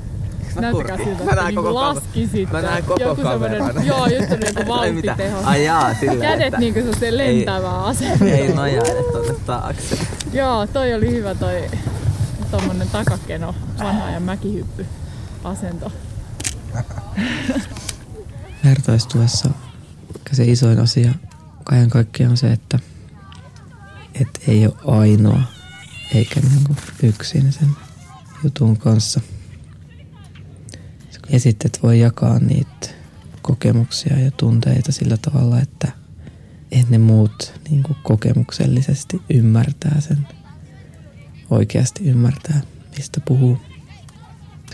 [0.56, 1.18] Mä Näyttäkää kurkin.
[1.18, 2.54] siltä, Mä että näen niinku laskisitte.
[2.54, 3.86] Mä näen koko Joku kameran.
[3.86, 5.54] Joo, just niinku Ai vauhtiteho.
[5.54, 8.28] Jaa, silleen, Kädet että- niinku se lentävää asentoa.
[8.28, 9.98] Ei nojaile tonne taakse.
[10.34, 11.70] Joo, toi oli hyvä toi
[12.52, 14.86] tommonen takakeno, vanha ja mäkihyppy
[15.44, 15.92] asento.
[18.66, 19.50] vertaistuessa
[20.32, 21.12] se isoin asia
[21.64, 22.80] kaiken kaikkiaan on se, että
[24.22, 25.42] et ei ole ainoa
[26.16, 27.70] eikä niinku yksin sen
[28.44, 29.22] jutun kanssa.
[31.30, 32.88] Ja sitten et voi jakaa niitä
[33.42, 35.92] kokemuksia ja tunteita sillä tavalla, että
[36.72, 40.28] et ne muut niinku kokemuksellisesti ymmärtää sen,
[41.50, 42.62] oikeasti ymmärtää,
[42.98, 43.58] mistä puhuu.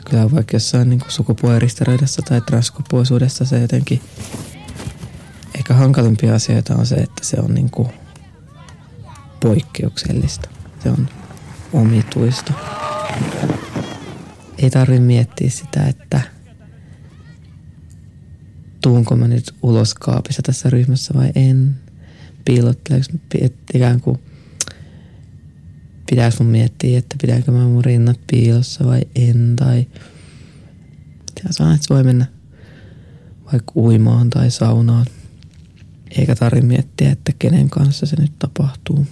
[0.06, 4.02] Kyllä vaikka jossain niin sukupuoliristiriidassa tai transkopuoisuudessa se jotenkin
[5.56, 7.89] ehkä hankalimpia asioita on se, että se on niin kuin
[9.39, 10.50] poikkeuksellista.
[10.84, 11.10] Se on
[11.73, 12.53] omituista.
[14.58, 16.21] Ei tarvitse miettiä sitä, että
[18.82, 21.75] tuunko mä nyt ulos kaapissa tässä ryhmässä vai en.
[22.45, 24.19] Piilotteleeko pi- ikään kuin
[26.10, 29.86] pitäis mun miettiä, että pitääkö mä mun rinnat piilossa vai en, tai
[31.49, 32.25] saa, että voi mennä
[33.51, 35.06] vaikka uimaan tai saunaan.
[36.17, 39.08] Eikä tarvi miettiä, että kenen kanssa se nyt tapahtuu.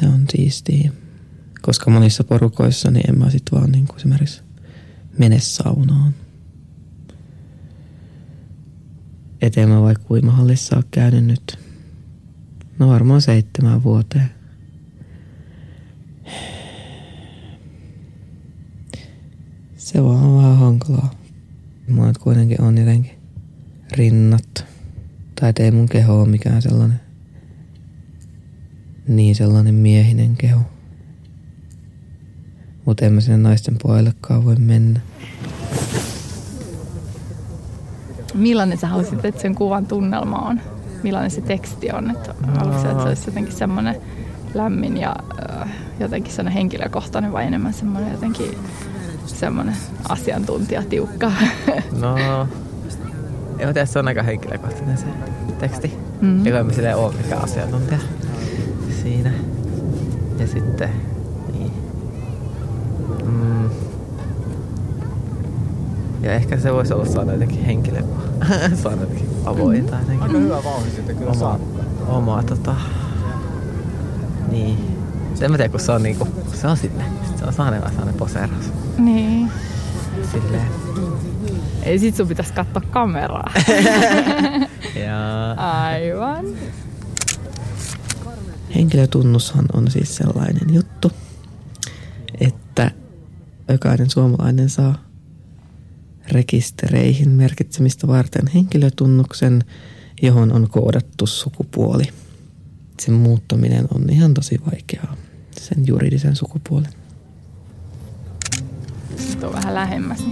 [0.00, 0.92] Se on siistiä.
[1.62, 4.42] Koska monissa porukoissa niin en mä sit vaan niin kuin esimerkiksi
[5.18, 6.14] mene saunaan.
[9.40, 11.58] Eteen mä vaikka uimahallissa ole käynyt nyt.
[12.78, 14.30] No varmaan seitsemän vuoteen.
[19.76, 21.14] Se vaan on vähän hankalaa.
[21.88, 23.12] Nyt kuitenkin on jotenkin
[23.92, 24.64] rinnat.
[25.40, 27.00] Tai et ei mun keho ole mikään sellainen
[29.08, 30.60] niin sellainen miehinen keho.
[32.84, 35.00] Mutta en mä sinne naisten puolellekaan voi mennä.
[38.34, 40.60] Millainen sä haluaisit, että sen kuvan tunnelma on?
[41.02, 42.10] Millainen se teksti on?
[42.10, 43.96] Että haluatko sä, että se olisi jotenkin semmoinen
[44.54, 45.16] lämmin ja
[45.50, 45.68] äh,
[46.00, 48.58] jotenkin sellainen henkilökohtainen vai enemmän semmoinen jotenkin
[49.26, 49.76] semmoinen
[50.08, 51.32] asiantuntija tiukka?
[52.00, 52.16] No,
[53.58, 55.06] tiedä, se on aika henkilökohtainen se
[55.58, 55.92] teksti.
[56.20, 56.28] Mm.
[56.28, 56.46] Mm.
[56.46, 57.98] Eikä mä silleen ole mikään asiantuntija
[59.04, 59.32] siinä.
[60.38, 60.90] Ja sitten,
[61.52, 61.72] niin.
[63.24, 63.70] Mm.
[66.22, 68.22] Ja ehkä se voisi olla saada jotenkin henkilökuva.
[68.82, 70.22] saada jotenkin avoin tai jotenkin.
[70.22, 71.58] Aika hyvä vauhti sitten kyllä Oma, saa.
[72.08, 72.74] oma tota...
[74.50, 74.78] Niin.
[75.40, 77.08] En mä tiedä, kun se on niinku, se on silleen.
[77.26, 78.72] Sit se on vähän sellainen poseeraus.
[78.98, 79.50] niin.
[80.32, 80.66] Silleen.
[81.82, 83.52] Ei sit sun pitäisi katsoa kameraa.
[85.06, 86.44] Ja Aivan.
[88.74, 91.10] Henkilötunnushan on siis sellainen juttu,
[92.40, 92.90] että
[93.68, 95.04] jokainen suomalainen saa
[96.32, 99.64] rekistereihin merkitsemistä varten henkilötunnuksen,
[100.22, 102.04] johon on koodattu sukupuoli.
[103.00, 105.16] Sen muuttaminen on ihan tosi vaikeaa,
[105.60, 106.92] sen juridisen sukupuolen.
[109.40, 110.24] Tuo vähän lähemmäs.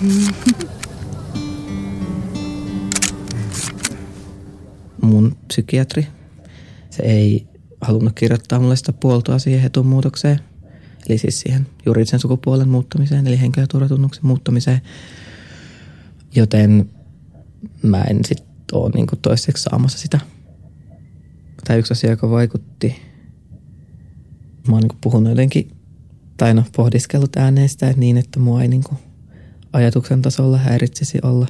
[0.00, 0.34] Niin.
[5.10, 6.06] Mun psykiatri,
[6.90, 7.46] se ei
[7.80, 10.40] halunnut kirjoittaa mulle sitä puoltoa siihen etumuutokseen,
[11.08, 14.80] eli siis siihen juridisen sukupuolen muuttamiseen, eli henkilöturvatunnuksen muuttamiseen.
[16.34, 16.90] Joten
[17.82, 20.20] mä en sit ole niinku toiseksi saamassa sitä.
[21.64, 22.96] Tai yksi asia, joka vaikutti,
[24.68, 25.70] mä oon niinku puhunut jotenkin,
[26.36, 28.94] tai no pohdiskellut ääneen sitä niin, että mua ei niinku
[29.72, 31.46] ajatuksen tasolla häiritsisi olla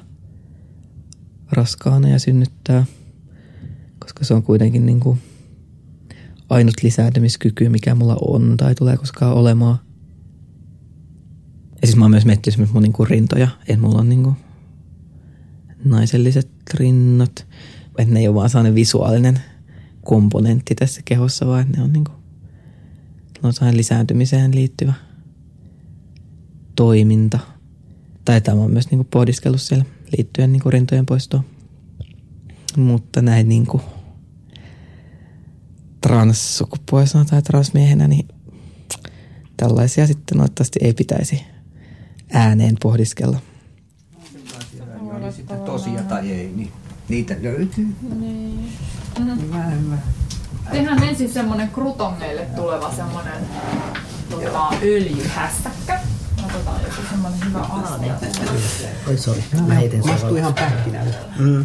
[1.52, 2.84] raskaana ja synnyttää,
[4.20, 5.18] koska se on kuitenkin niinku
[6.48, 9.78] ainut lisääntymiskyky, mikä mulla on tai tulee koskaan olemaan.
[11.82, 14.36] Ja siis mä oon myös miettinyt esimerkiksi mun niinku rintoja, että mulla on niinku
[15.84, 17.46] naiselliset rinnat,
[17.98, 19.40] että ne ei ole vaan sellainen visuaalinen
[20.04, 22.12] komponentti tässä kehossa, vaan ne on niinku
[23.42, 24.92] ne on lisääntymiseen liittyvä
[26.76, 27.38] toiminta.
[28.24, 29.84] Tai tämä on myös niinku pohdiskellut siellä
[30.16, 31.44] liittyen niinku rintojen poistoon.
[32.76, 33.80] Mutta näin niinku
[36.00, 38.28] transsukupuolisena tai transmiehenä, niin
[39.56, 41.44] tällaisia sitten toivottavasti ei pitäisi
[42.32, 43.38] ääneen pohdiskella.
[45.36, 46.72] Sitten tosia tai ei, niin
[47.08, 47.86] niitä löytyy.
[48.20, 48.72] Niin.
[49.18, 49.98] Hyvä, hyvä.
[50.70, 53.42] Tehdään ensin semmonen kruton meille tuleva semmonen
[54.30, 56.00] tota, öljyhässäkkä.
[56.44, 58.10] Otetaan joku semmonen hyvä aste.
[59.08, 60.12] Oi sori, mä heitin sen.
[60.12, 61.14] Mastuu ihan pähkinällä.
[61.38, 61.64] Mm.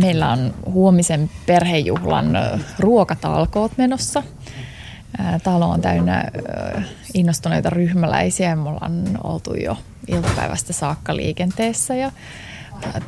[0.00, 2.38] Meillä on huomisen perhejuhlan
[2.78, 4.22] ruokatalkoot menossa.
[5.42, 6.24] Talo on täynnä
[7.14, 12.12] innostuneita ryhmäläisiä me ollaan oltu jo iltapäivästä saakka liikenteessä ja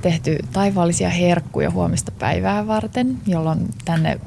[0.02, 4.20] tehty taivaallisia herkkuja huomista päivää varten, jolloin tänne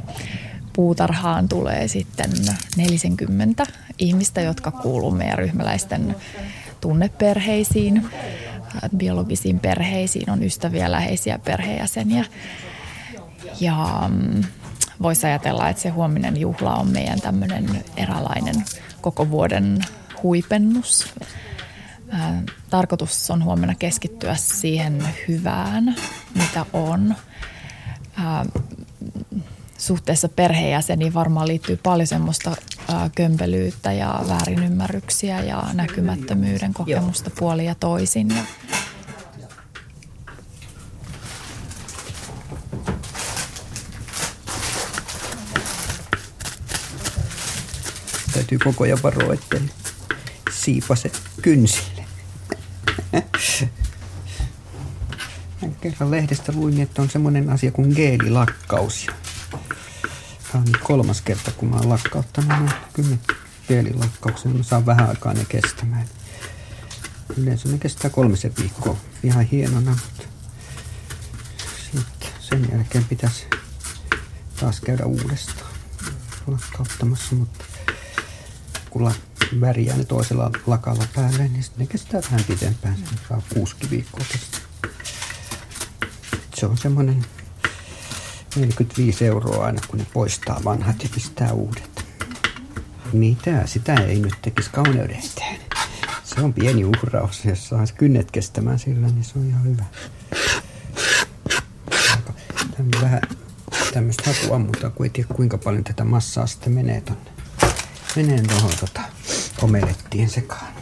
[0.73, 2.31] puutarhaan tulee sitten
[2.77, 3.65] 40
[3.97, 6.15] ihmistä, jotka kuuluu meidän ryhmäläisten
[6.81, 8.05] tunneperheisiin,
[8.97, 12.25] biologisiin perheisiin, on ystäviä, läheisiä perheenjäseniä.
[13.59, 14.43] Ja mm,
[15.01, 18.55] voisi ajatella, että se huominen juhla on meidän tämmöinen eräänlainen
[19.01, 19.81] koko vuoden
[20.23, 21.13] huipennus.
[22.69, 25.95] Tarkoitus on huomenna keskittyä siihen hyvään,
[26.35, 27.15] mitä on.
[29.81, 32.55] Suhteessa perheenjäseniin varmaan liittyy paljon semmoista
[33.15, 38.29] kömpelyyttä ja väärinymmärryksiä ja näkymättömyyden kokemusta puoli ja toisin.
[38.29, 38.43] Ja
[48.33, 49.61] Täytyy koko ajan varoa, ettei
[50.51, 51.11] siipase
[51.41, 52.05] kynsille.
[55.81, 59.07] Kerran lehdestä luin, että on semmoinen asia kuin geelilakkaus.
[60.51, 63.21] Tämä on nyt kolmas kerta, kun mä oon lakkauttanut noin kymmen
[63.67, 64.57] geelilakkauksen.
[64.57, 66.07] Mä saan vähän aikaa ne kestämään.
[67.37, 68.97] Yleensä ne kestää kolmisen viikkoa.
[69.23, 70.23] Ihan hienona, mutta
[71.91, 73.45] sitten sen jälkeen pitäisi
[74.59, 75.71] taas käydä uudestaan
[76.47, 77.65] lakkauttamassa, mutta
[78.89, 79.11] kun
[79.61, 82.97] väriää ne toisella lakalla päälle, niin sitten ne kestää vähän pitempään.
[82.97, 84.61] Se saa kuusi viikkoa kestää.
[86.55, 87.25] Se on semmoinen
[88.55, 92.05] 45 euroa aina, kun ne poistaa vanhat ja pistää uudet.
[93.13, 93.65] Mitä?
[93.65, 95.61] Sitä ei nyt tekisi kauneuden eteen.
[96.23, 97.45] Se on pieni uhraus.
[97.45, 99.83] Jos saisi kynnet kestämään sillä, niin se on ihan hyvä.
[102.77, 103.21] Tämmöinen vähän
[103.93, 107.31] tämmöistä hakuammuta, kun ei tiedä kuinka paljon tätä massaa sitten menee tonne.
[108.15, 109.01] Menee tuohon tota,
[109.61, 110.73] omelettien sekaan.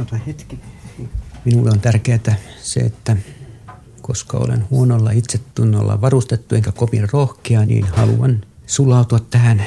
[0.00, 0.60] Ota hetki.
[1.44, 3.16] Minulle on tärkeää se, että
[4.08, 9.66] koska olen huonolla itsetunnolla varustettu enkä kovin rohkea, niin haluan sulautua tähän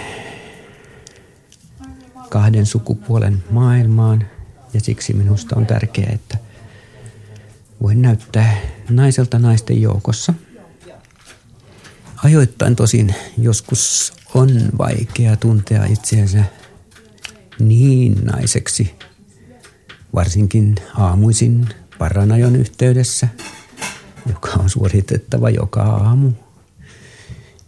[2.29, 4.27] kahden sukupuolen maailmaan.
[4.73, 6.37] Ja siksi minusta on tärkeää, että
[7.81, 8.57] voin näyttää
[8.89, 10.33] naiselta naisten joukossa.
[12.23, 16.43] Ajoittain tosin joskus on vaikea tuntea itseänsä
[17.59, 18.95] niin naiseksi,
[20.15, 23.27] varsinkin aamuisin paranajon yhteydessä,
[24.29, 26.31] joka on suoritettava joka aamu.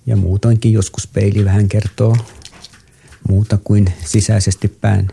[0.06, 2.18] Ja muutoinkin joskus peili vähän kertoo
[3.30, 5.08] muuta kuin sisäisesti pään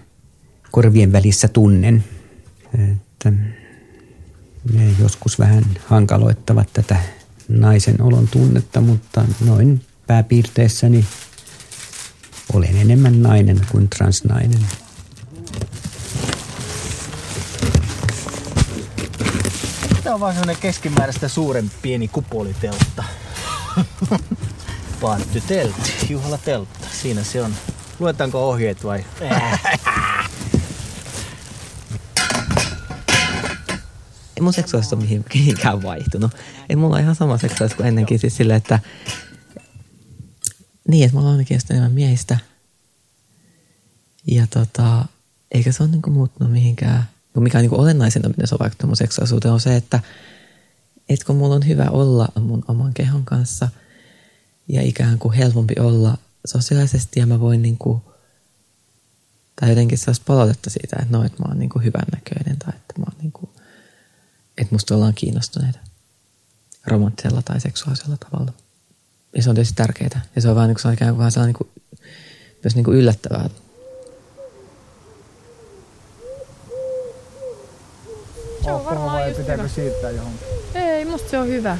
[0.70, 2.04] korvien välissä tunnen.
[2.92, 3.32] Että
[4.72, 6.96] ne joskus vähän hankaloittavat tätä
[7.48, 11.04] naisen olon tunnetta, mutta noin pääpiirteissäni
[12.52, 14.60] olen enemmän nainen kuin transnainen.
[20.02, 23.04] Tämä on vaan semmonen keskimääräistä suuren pieni kupoliteltta.
[25.00, 26.86] Panttyteltti, juhlateltta.
[27.02, 27.54] Siinä se on.
[27.98, 29.04] Luetaanko ohjeet vai?
[34.36, 36.32] Ei mun seksuaalisuus ole mihin- mihinkään vaihtunut.
[36.68, 38.18] Ei mulla on ihan sama seksuaalisuus kuin ennenkin.
[38.18, 38.78] Siis sillä, että
[40.88, 42.38] niin, että mä oon ainakin enemmän miehistä.
[44.26, 45.04] Ja tota,
[45.52, 47.08] eikä se ole niinku muuttunut mihinkään.
[47.36, 50.00] Mikä on niinku olennaisena, miten se on vaikuttanut mun seksuaalisuuteen, on se, että
[51.08, 53.68] et kun mulla on hyvä olla mun oman kehon kanssa
[54.68, 58.02] ja ikään kuin helpompi olla sosiaalisesti ja mä voin niinku,
[59.60, 63.04] tai jotenkin sellaista palautetta siitä, että no, että mä oon niinku hyvännäköinen tai että mä
[63.08, 63.50] oon niinku,
[64.58, 65.78] että musta ollaan kiinnostuneita
[66.86, 68.52] romanttisella tai seksuaalisella tavalla.
[69.36, 70.20] Ja se on tietysti tärkeää.
[70.36, 72.00] Ja se on vähän niin kuin, se on ikään kuin vähän sellainen niin kuin,
[72.64, 73.50] myös niin kuin yllättävää.
[78.64, 79.68] Se on varmaan just hyvä.
[79.68, 80.46] siirtää johonkin?
[80.74, 81.78] Ei, musta se on hyvä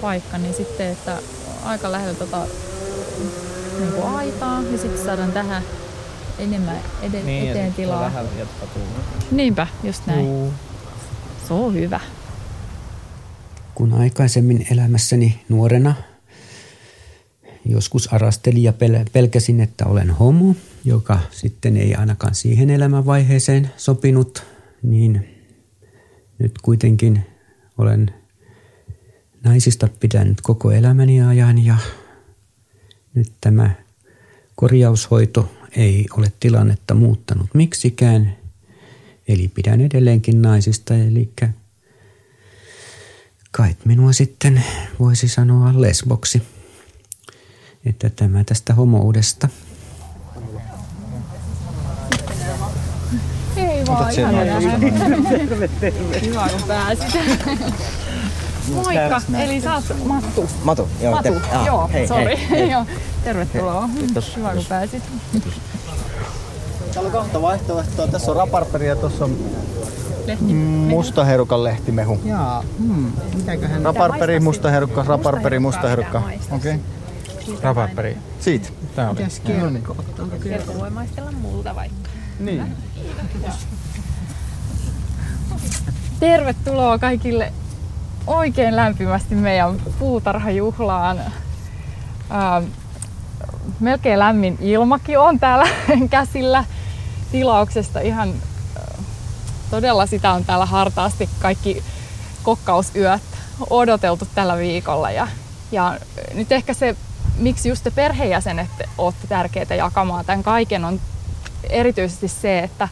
[0.00, 1.18] paikka, niin sitten, että
[1.64, 2.46] aika lähellä tota,
[3.78, 5.62] niin kuin aitaa ja sitten saadaan tähän
[6.38, 8.00] enemmän ed- Niin, ja eteen sitten tilaa.
[8.00, 8.26] vähän.
[9.30, 10.26] Niinpä, just näin.
[10.26, 10.52] Juu.
[11.48, 12.00] Se on hyvä.
[13.74, 15.94] kun aikaisemmin elämässäni nuorena
[17.64, 20.54] joskus arastelin ja pel- pelkäsin, että olen homo,
[20.84, 24.42] joka sitten ei ainakaan siihen elämänvaiheeseen sopinut,
[24.82, 25.31] niin
[26.42, 27.26] nyt kuitenkin
[27.78, 28.14] olen
[29.44, 31.76] naisista pitänyt koko elämäni ajan ja
[33.14, 33.70] nyt tämä
[34.54, 38.36] korjaushoito ei ole tilannetta muuttanut miksikään.
[39.28, 41.32] Eli pidän edelleenkin naisista, eli
[43.50, 44.64] kai minua sitten
[45.00, 46.42] voisi sanoa lesboksi.
[47.84, 49.48] Että tämä tästä homoudesta.
[54.18, 54.78] Ihana nähdä.
[55.28, 56.20] Terve, terve.
[56.26, 57.18] Hyvä, kun pääsit.
[58.74, 60.48] Moikka, eli sä oot Mattu.
[60.64, 61.12] Matu, joo.
[61.14, 62.24] Matu, te- ah, joo, hei, sori.
[62.24, 62.70] hei, hei.
[62.70, 62.86] Joo,
[63.24, 63.88] tervetuloa.
[63.98, 64.36] Kiitos.
[64.36, 65.02] Hyvä, kun pääsit.
[66.94, 68.06] Täällä on kahta vaihtoehtoa.
[68.06, 69.38] Tässä on raparperi ja tuossa on
[70.26, 70.54] Lehti.
[70.54, 72.20] mustaherukan lehtimehu.
[72.24, 73.82] Jaa, hmm, mitäköhän...
[73.82, 76.22] Raparperi, mustaherukka, raparperi, mustaherukka.
[76.50, 76.80] Okei.
[77.62, 78.18] Raparperi.
[78.40, 78.68] Siitä.
[78.96, 79.18] Tää oli.
[79.18, 79.96] Mitäs kerkko?
[80.42, 82.08] Kerkko voi maistella multa vaikka.
[82.40, 82.76] Niin.
[86.20, 87.52] Tervetuloa kaikille
[88.26, 91.20] oikein lämpimästi meidän puutarhajuhlaan.
[92.30, 92.62] Ää,
[93.80, 95.68] melkein lämmin ilmakin on täällä
[96.10, 96.64] käsillä
[97.32, 98.00] tilauksesta.
[98.00, 98.28] Ihan
[98.76, 98.98] ää,
[99.70, 101.82] todella sitä on täällä hartaasti kaikki
[102.42, 103.22] kokkausyöt
[103.70, 105.10] odoteltu tällä viikolla.
[105.10, 105.28] Ja,
[105.72, 105.98] ja
[106.34, 106.96] nyt ehkä se,
[107.38, 111.00] miksi just te perheenjäsenet olette tärkeitä jakamaan tämän kaiken, on
[111.70, 112.88] erityisesti se, että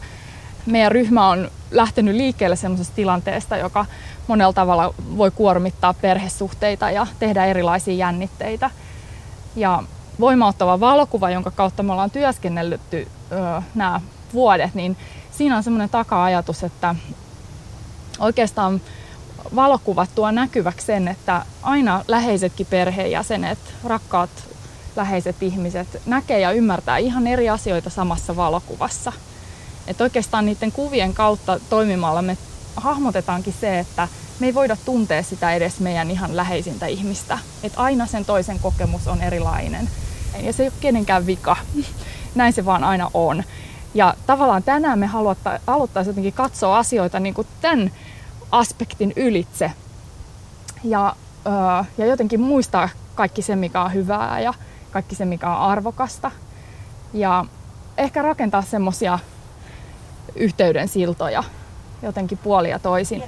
[0.65, 3.85] meidän ryhmä on lähtenyt liikkeelle sellaisesta tilanteesta, joka
[4.27, 8.69] monella tavalla voi kuormittaa perhesuhteita ja tehdä erilaisia jännitteitä.
[9.55, 9.83] Ja
[10.19, 13.07] voimauttava valokuva, jonka kautta me ollaan työskennellytty
[13.75, 14.01] nämä
[14.33, 14.97] vuodet, niin
[15.31, 16.95] siinä on semmoinen taka-ajatus, että
[18.19, 18.81] oikeastaan
[19.55, 24.29] valokuvat tuo näkyväksi sen, että aina läheisetkin perheenjäsenet, rakkaat
[24.95, 29.13] läheiset ihmiset näkee ja ymmärtää ihan eri asioita samassa valokuvassa.
[29.87, 32.37] Että oikeastaan niiden kuvien kautta toimimalla me
[32.75, 34.07] hahmotetaankin se, että
[34.39, 37.39] me ei voida tuntea sitä edes meidän ihan läheisintä ihmistä.
[37.63, 39.89] Että aina sen toisen kokemus on erilainen.
[40.41, 41.57] Ja se ei ole kenenkään vika.
[42.35, 43.43] Näin se vaan aina on.
[43.93, 45.09] Ja tavallaan tänään me
[45.67, 47.91] haluttaisiin jotenkin katsoa asioita niin kuin tämän
[48.51, 49.71] aspektin ylitse.
[50.83, 51.15] Ja,
[51.97, 54.53] ja jotenkin muistaa kaikki se, mikä on hyvää ja
[54.91, 56.31] kaikki se, mikä on arvokasta.
[57.13, 57.45] Ja
[57.97, 59.19] ehkä rakentaa semmoisia
[60.35, 61.43] yhteyden siltoja
[62.01, 63.23] jotenkin puolia toisin.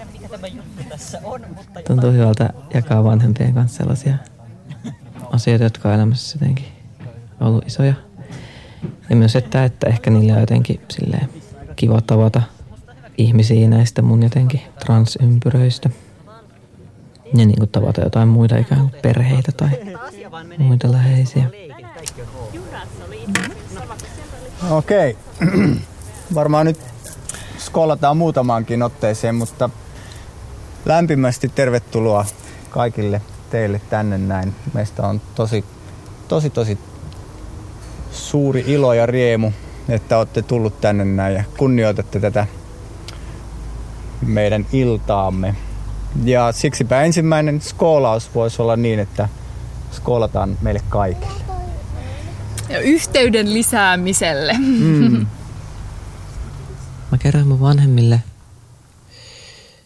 [1.87, 4.15] Tuntuu hyvältä jakaa vanhempien kanssa sellaisia
[5.31, 6.65] asioita, jotka on elämässä jotenkin
[7.39, 7.93] ollut isoja.
[9.09, 11.29] Ja myös, että, että ehkä niillä on jotenkin silleen
[11.75, 12.41] kiva tavata
[13.17, 15.89] ihmisiä näistä mun jotenkin transympyröistä.
[17.37, 19.69] Ja niin kuin tavata jotain muita ikään kuin perheitä tai
[20.57, 21.45] muita läheisiä.
[24.69, 25.17] Okei.
[26.35, 26.92] Varmaan nyt
[27.73, 29.69] skolataan muutamaankin otteeseen, mutta
[30.85, 32.25] lämpimästi tervetuloa
[32.69, 34.55] kaikille teille tänne näin.
[34.73, 35.65] Meistä on tosi,
[36.27, 36.77] tosi, tosi
[38.11, 39.51] suuri ilo ja riemu,
[39.89, 42.47] että olette tullut tänne näin ja kunnioitatte tätä
[44.21, 45.55] meidän iltaamme.
[46.23, 49.29] Ja siksipä ensimmäinen skoolaus voisi olla niin, että
[49.91, 51.43] skoolataan meille kaikille.
[52.69, 54.53] Ja yhteyden lisäämiselle.
[54.59, 55.25] Mm.
[57.13, 58.23] Mä kerroin mun vanhemmille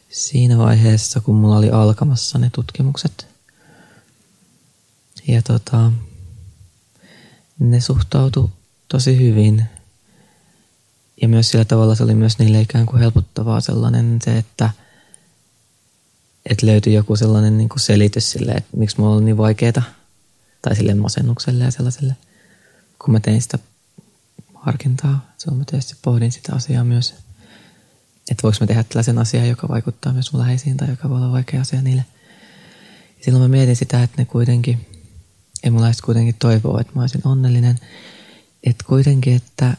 [0.09, 3.27] siinä vaiheessa, kun mulla oli alkamassa ne tutkimukset.
[5.27, 5.91] Ja tota,
[7.59, 8.51] ne suhtautu
[8.87, 9.65] tosi hyvin.
[11.21, 14.69] Ja myös sillä tavalla se oli myös niille ikään kuin helpottavaa sellainen se, että,
[16.45, 19.81] että löytyi joku sellainen niin kuin selitys sille, että miksi mulla oli niin vaikeeta.
[20.61, 22.15] Tai sille masennukselle ja sellaiselle,
[22.99, 23.59] kun mä tein sitä
[24.67, 25.33] harkintaa.
[25.37, 27.15] Silloin mä tietysti pohdin sitä asiaa myös,
[28.31, 31.31] että voiko mä tehdä tällaisen asian, joka vaikuttaa myös mun läheisiin tai joka voi olla
[31.31, 32.05] vaikea asia niille.
[33.17, 34.87] Ja silloin mä mietin sitä, että ne kuitenkin,
[35.63, 37.79] ei mulla kuitenkin toivoa, että mä olisin onnellinen.
[38.63, 39.77] Että kuitenkin, että,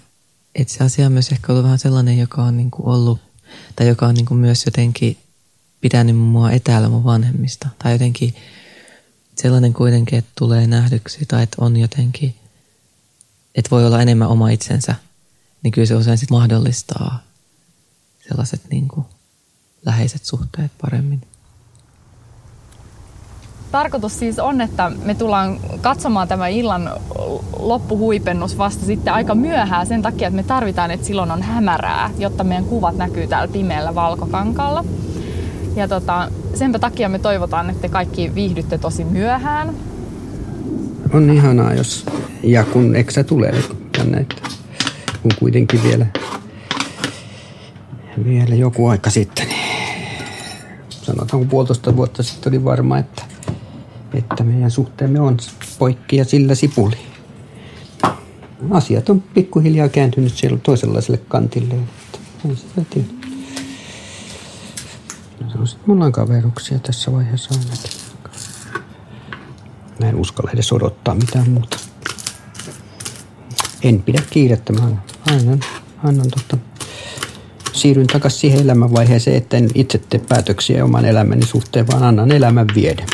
[0.54, 3.20] että se asia on myös ehkä ollut vähän sellainen, joka on niin kuin ollut,
[3.76, 5.16] tai joka on niin kuin myös jotenkin
[5.80, 7.68] pitänyt mua etäällä mun vanhemmista.
[7.82, 8.34] Tai jotenkin
[9.36, 12.34] sellainen kuitenkin, että tulee nähdyksi tai että on jotenkin,
[13.54, 14.94] että voi olla enemmän oma itsensä,
[15.62, 17.22] niin kyllä se usein sit mahdollistaa
[18.28, 19.06] sellaiset niin kuin
[19.86, 21.20] läheiset suhteet paremmin.
[23.72, 26.90] tarkoitus siis on, että me tullaan katsomaan tämä illan
[27.58, 32.44] loppuhuipennus vasta sitten aika myöhään sen takia, että me tarvitaan, että silloin on hämärää, jotta
[32.44, 34.84] meidän kuvat näkyy täällä pimeällä valkokankalla.
[35.76, 39.74] Ja tota, senpä takia me toivotaan, että te kaikki viihdytte tosi myöhään.
[41.12, 42.06] On ihanaa, jos
[42.42, 43.62] ja kun eksä tulee
[43.98, 44.42] tänne, että
[45.22, 46.06] kun kuitenkin vielä,
[48.24, 49.88] vielä joku aika sitten, niin
[50.90, 53.22] sanotaan puolitoista vuotta sitten oli varma, että,
[54.14, 55.36] että meidän suhteemme on
[55.78, 56.96] poikki ja sillä sipuli.
[58.70, 61.74] Asiat on pikkuhiljaa kääntynyt siellä toisenlaiselle kantille.
[61.74, 63.08] Että ei sitä tiedä.
[65.86, 68.07] Mulla on kaveruksia tässä vaiheessa ainakin.
[70.00, 71.76] Mä en uskalla edes odottaa mitään muuta.
[73.82, 74.80] En pidä kiirettä, mä
[75.30, 75.60] annan,
[76.04, 76.58] annan tota,
[77.72, 82.66] siirryn takaisin siihen elämänvaiheeseen, että en itse tee päätöksiä oman elämäni suhteen, vaan annan elämän
[82.74, 83.06] viedä.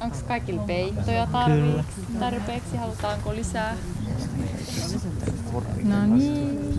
[0.00, 2.00] Onko kaikille peittoja tarpeeksi?
[2.20, 2.76] tarpeeksi?
[2.76, 3.76] Halutaanko lisää?
[5.84, 6.74] No niin.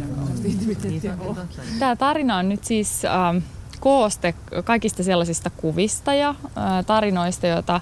[1.79, 3.43] Tämä tarina on nyt siis äh,
[3.85, 4.33] kooste
[4.63, 6.35] kaikista sellaisista kuvista ja
[6.87, 7.81] tarinoista, joita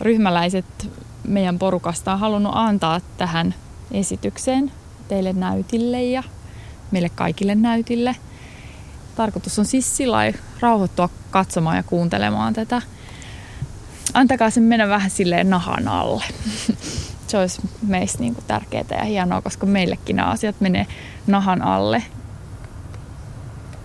[0.00, 0.90] ryhmäläiset
[1.28, 3.54] meidän porukasta on halunnut antaa tähän
[3.90, 4.72] esitykseen
[5.08, 6.22] teille näytille ja
[6.90, 8.16] meille kaikille näytille.
[9.16, 12.82] Tarkoitus on siis sillä rauhoittua katsomaan ja kuuntelemaan tätä.
[14.14, 16.24] Antakaa sen mennä vähän silleen nahan alle.
[17.28, 20.86] Se olisi meistä niin tärkeää ja hienoa, koska meillekin nämä asiat menee
[21.26, 22.02] nahan alle.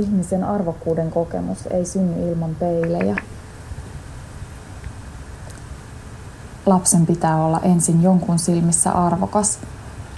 [0.01, 3.15] Ihmisen arvokkuuden kokemus ei synny ilman peilejä.
[6.65, 9.59] Lapsen pitää olla ensin jonkun silmissä arvokas,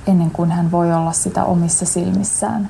[0.08, 2.70] ennen kuin hän voi olla sitä omissa silmissään.